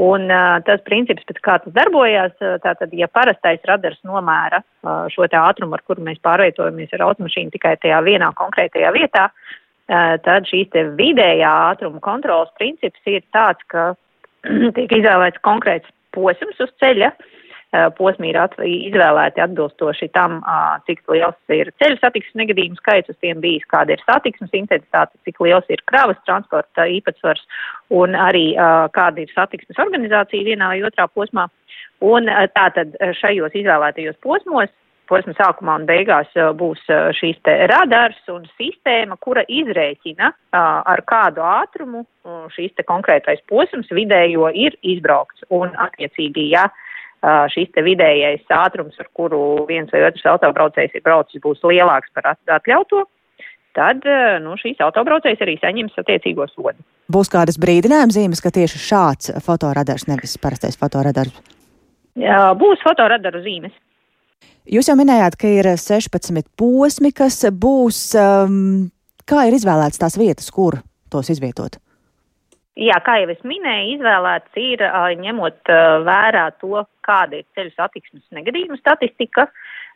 Un 0.00 0.26
uh, 0.26 0.58
tas 0.66 0.80
princips, 0.82 1.22
pēc 1.28 1.38
kā 1.44 1.58
tas 1.62 1.74
darbojās, 1.76 2.32
uh, 2.42 2.56
tātad, 2.62 2.94
ja 2.98 3.06
parastais 3.06 3.62
radars 3.68 4.00
nomēra 4.02 4.58
uh, 4.60 5.04
šo 5.14 5.28
te 5.30 5.38
ātrumu, 5.38 5.76
ar 5.76 5.84
kuru 5.86 6.02
mēs 6.02 6.18
pārvietojamies 6.24 6.96
ar 6.96 7.06
automašīnu 7.06 7.54
tikai 7.54 7.76
tajā 7.82 8.00
vienā 8.02 8.32
konkrētajā 8.40 8.90
vietā, 8.96 9.28
uh, 9.30 10.16
tad 10.26 10.50
šīs 10.50 10.72
te 10.74 10.82
vidējā 10.98 11.52
ātruma 11.70 12.02
kontrolas 12.02 12.50
princips 12.58 13.06
ir 13.06 13.22
tāds, 13.30 13.62
ka 13.70 13.92
tiek 14.76 14.98
izvēlēts 14.98 15.44
konkrēts 15.46 15.94
posms 16.14 16.58
uz 16.66 16.74
ceļa, 16.82 17.14
uh, 17.14 17.30
posmi 17.98 18.30
ir 18.30 18.38
izvēlēti 18.64 19.42
atbilstoši 19.44 20.08
tam, 20.14 20.38
cik 20.86 21.02
liels 21.10 21.54
ir 21.54 21.72
ceļu 21.82 21.98
satiksmes 22.00 22.40
negadījumu 22.42 22.78
skaits, 22.80 23.10
uz 23.10 23.18
tiem 23.24 23.40
bijis, 23.42 23.66
kāda 23.72 23.96
ir 23.96 24.04
satiksmes 24.04 24.54
intensitāte, 24.54 25.18
cik 25.26 25.42
liels 25.44 25.66
ir 25.72 25.82
kravas 25.90 26.20
transporta 26.28 26.86
īpatsvars 26.98 27.42
un 27.90 28.14
arī 28.14 28.52
kāda 28.94 29.24
ir 29.24 29.34
satiksmes 29.34 29.80
organizācija 29.86 30.46
vienā 30.46 30.72
vai 30.74 30.80
otrā 30.86 31.08
posmā. 31.10 31.48
Un 32.04 32.28
tātad 32.54 32.96
šajos 33.20 33.54
izvēlētajos 33.56 34.18
posmos 34.22 34.72
posma 35.08 35.34
sākumā 35.36 35.74
un 35.80 35.86
beigās 35.88 36.30
būs 36.58 36.80
šīs 37.18 37.36
te 37.44 37.54
radars 37.70 38.20
un 38.32 38.46
sistēma, 38.56 39.18
kura 39.20 39.44
izrēķina, 39.52 40.30
ar 40.56 41.02
kādu 41.08 41.44
ātrumu 41.44 42.04
šīs 42.54 42.72
te 42.76 42.86
konkrētais 42.88 43.42
posms 43.50 43.90
vidējo 43.92 44.48
ir 44.54 44.76
izbraukts. 44.80 45.44
Un 45.52 45.76
attiecīgi, 45.76 46.48
ja 46.54 46.68
šis 47.52 47.70
te 47.74 47.84
vidējais 47.86 48.44
ātrums, 48.52 48.96
ar 49.00 49.08
kuru 49.16 49.64
viens 49.68 49.92
vai 49.92 50.04
otrs 50.08 50.26
autobraucējs 50.34 50.96
ir 50.98 51.04
braucis, 51.04 51.42
būs 51.44 51.62
lielāks 51.64 52.12
par 52.16 52.34
atļautu, 52.34 53.04
tad 53.74 54.04
nu, 54.44 54.58
šīs 54.60 54.82
autobraucējs 54.84 55.42
arī 55.44 55.56
saņems 55.62 55.96
attiecīgo 56.02 56.46
sodu. 56.52 56.78
Būs 57.12 57.28
kādas 57.32 57.58
brīdinājuma 57.60 58.14
zīmes, 58.14 58.40
ka 58.44 58.52
tieši 58.54 58.80
šāds 58.80 59.32
fotoradars, 59.44 60.06
nevis 60.08 60.36
parastais 60.40 60.78
fotoradars? 60.80 61.34
Jā, 62.20 62.52
būs 62.58 62.82
fotoradaru 62.84 63.42
zīmes. 63.44 63.74
Jūs 64.70 64.88
jau 64.88 64.96
minējāt, 64.96 65.36
ka 65.36 65.50
ir 65.52 65.68
16 65.76 66.46
posmi, 66.56 67.12
kas 67.12 67.42
būs. 67.52 67.98
Um, 68.16 68.88
kā 69.28 69.44
ir 69.48 69.56
izvēlēts 69.58 70.00
tās 70.00 70.16
vietas, 70.20 70.48
kur 70.54 70.78
tos 71.12 71.28
izvietot? 71.32 71.76
Jā, 72.74 72.96
kā 73.06 73.20
jau 73.22 73.30
es 73.30 73.42
minēju, 73.46 73.94
izvēlēts 73.94 74.58
ir 74.58 74.80
ņemot 75.22 75.70
vērā 76.06 76.48
to, 76.58 76.82
kāda 77.06 77.38
ir 77.38 77.44
ceļu 77.54 77.70
satiksmes 77.76 78.24
negadījumu 78.34 78.78
statistika, 78.80 79.44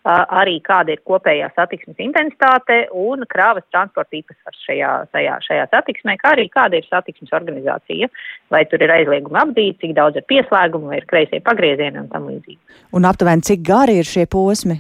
arī 0.07 0.61
kāda 0.63 0.95
ir 0.95 1.01
kopējā 1.03 1.49
satiksmes 1.57 1.99
intensitāte 1.99 2.85
un 2.95 3.25
krāvas 3.27 3.67
transporta 3.73 4.15
īpatsvars 4.21 4.61
šajā, 4.69 4.91
šajā, 5.11 5.39
šajā 5.49 5.65
satiksmē, 5.73 6.15
kā 6.21 6.37
arī 6.37 6.47
kāda 6.55 6.79
ir 6.79 6.87
satiksmes 6.87 7.35
organizācija, 7.35 8.09
vai 8.55 8.61
tur 8.71 8.85
ir 8.87 8.93
aizlieguma 8.95 9.43
apdīti, 9.43 9.81
cik 9.83 9.97
daudz 9.99 10.21
ir 10.21 10.27
pieslēgumu, 10.31 10.93
vai 10.93 11.01
ir 11.01 11.09
kreisie 11.11 11.41
pagriezieni 11.43 11.99
un 12.05 12.07
tam 12.13 12.29
līdzīgi. 12.31 12.61
Un 12.95 13.09
aptuveni 13.11 13.43
cik 13.49 13.65
gari 13.67 13.99
ir 13.99 14.07
šie 14.07 14.29
posmi? 14.31 14.79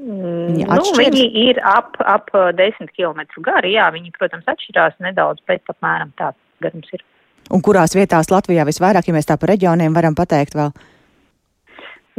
Viņi, 0.00 0.64
nu, 0.64 0.86
viņi 0.96 1.26
ir 1.50 1.58
ap, 1.66 1.98
ap 2.08 2.30
10 2.32 2.94
km 2.94 3.26
gari, 3.44 3.74
jā, 3.74 3.90
viņi, 3.92 4.14
protams, 4.14 4.46
atšķirās 4.48 4.96
nedaudz, 5.02 5.42
bet 5.50 5.66
apmēram 5.68 6.14
tāds 6.16 6.38
garums 6.64 6.92
ir. 6.96 7.04
Un 7.50 7.62
kurās 7.66 7.96
vietās 7.96 8.30
Latvijā 8.30 8.64
visvairāk, 8.68 9.08
ja 9.08 9.16
mēs 9.16 9.28
tā 9.28 9.36
par 9.40 9.50
reģioniem 9.54 9.94
varam 9.96 10.14
pateikt 10.14 10.54
vēl? 10.58 10.70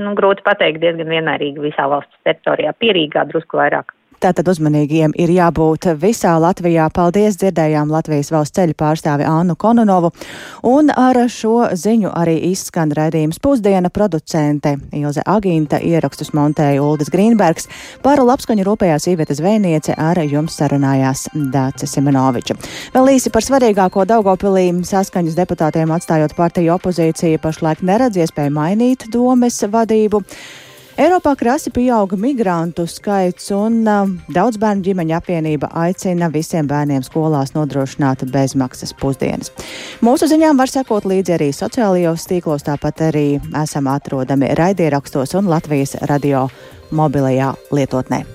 Nu, 0.01 0.13
grūti 0.17 0.43
pateikt, 0.43 0.81
diezgan 0.81 1.11
vienmērīgi 1.11 1.61
visā 1.61 1.85
valsts 1.91 2.19
teritorijā. 2.25 2.73
Pierīgā 2.81 3.25
drusku 3.29 3.59
vairāk. 3.59 3.93
Tātad 4.21 4.45
uzmanīgiem 4.51 5.15
ir 5.17 5.31
jābūt 5.33 5.87
visā 5.97 6.35
Latvijā. 6.37 6.85
Paldies, 6.93 7.39
dzirdējām 7.41 7.89
Latvijas 7.89 8.29
valsts 8.29 8.53
ceļu 8.53 8.75
pārstāvi 8.77 9.25
Annu 9.25 9.55
Kononovu. 9.57 10.11
Un 10.69 10.93
ar 10.93 11.17
šo 11.25 11.71
ziņu 11.73 12.11
arī 12.13 12.35
izskan 12.51 12.93
raidījums 12.93 13.41
pusdiena 13.41 13.89
producente 13.89 14.75
Ilze 14.93 15.25
Agīnta, 15.25 15.81
ierakstus 15.81 16.35
montēja 16.37 16.85
Uldis 16.85 17.09
Grīnbergs, 17.09 17.65
par 18.05 18.21
labskaņu 18.21 18.69
rūpējās 18.69 19.09
īvietas 19.09 19.41
zvejniece 19.41 19.97
ar 19.97 20.21
jums 20.21 20.61
sarunājās 20.61 21.25
Dāce 21.33 21.89
Simenoviča. 21.89 22.59
Vēl 22.93 23.15
īsi 23.17 23.33
par 23.33 23.47
svarīgāko 23.47 24.05
Daugopilī 24.05 24.69
saskaņas 24.85 25.39
deputātiem 25.41 25.97
atstājot 25.97 26.37
partiju 26.37 26.77
opozīciju 26.77 27.41
pašlaik 27.41 27.81
neredz 27.81 28.21
iespēju 28.21 28.53
mainīt 28.53 29.09
domes 29.09 29.63
vadību. 29.65 30.21
Eiropā 30.99 31.35
krasi 31.39 31.71
pieauga 31.71 32.17
migrantu 32.19 32.83
skaits, 32.89 33.47
un 33.55 33.79
uh, 33.87 34.09
daudz 34.35 34.59
bērnu 34.59 34.83
ģimeņa 34.83 35.19
apvienība 35.21 35.69
aicina 35.83 36.27
visiem 36.33 36.67
bērniem 36.67 37.05
skolās 37.05 37.53
nodrošināt 37.55 38.25
bezmaksas 38.33 38.91
pusdienas. 38.99 39.53
Mūsu 40.03 40.27
ziņām 40.31 40.59
var 40.59 40.71
sekot 40.71 41.07
līdzi 41.07 41.37
arī 41.37 41.49
sociālajos 41.55 42.27
tīklos, 42.27 42.67
tāpat 42.67 43.05
arī 43.07 43.25
esam 43.63 43.87
atrodami 43.91 44.51
raidierakstos 44.59 45.37
un 45.39 45.47
Latvijas 45.51 45.95
radio 46.11 46.49
mobilajā 46.91 47.53
lietotnē. 47.71 48.25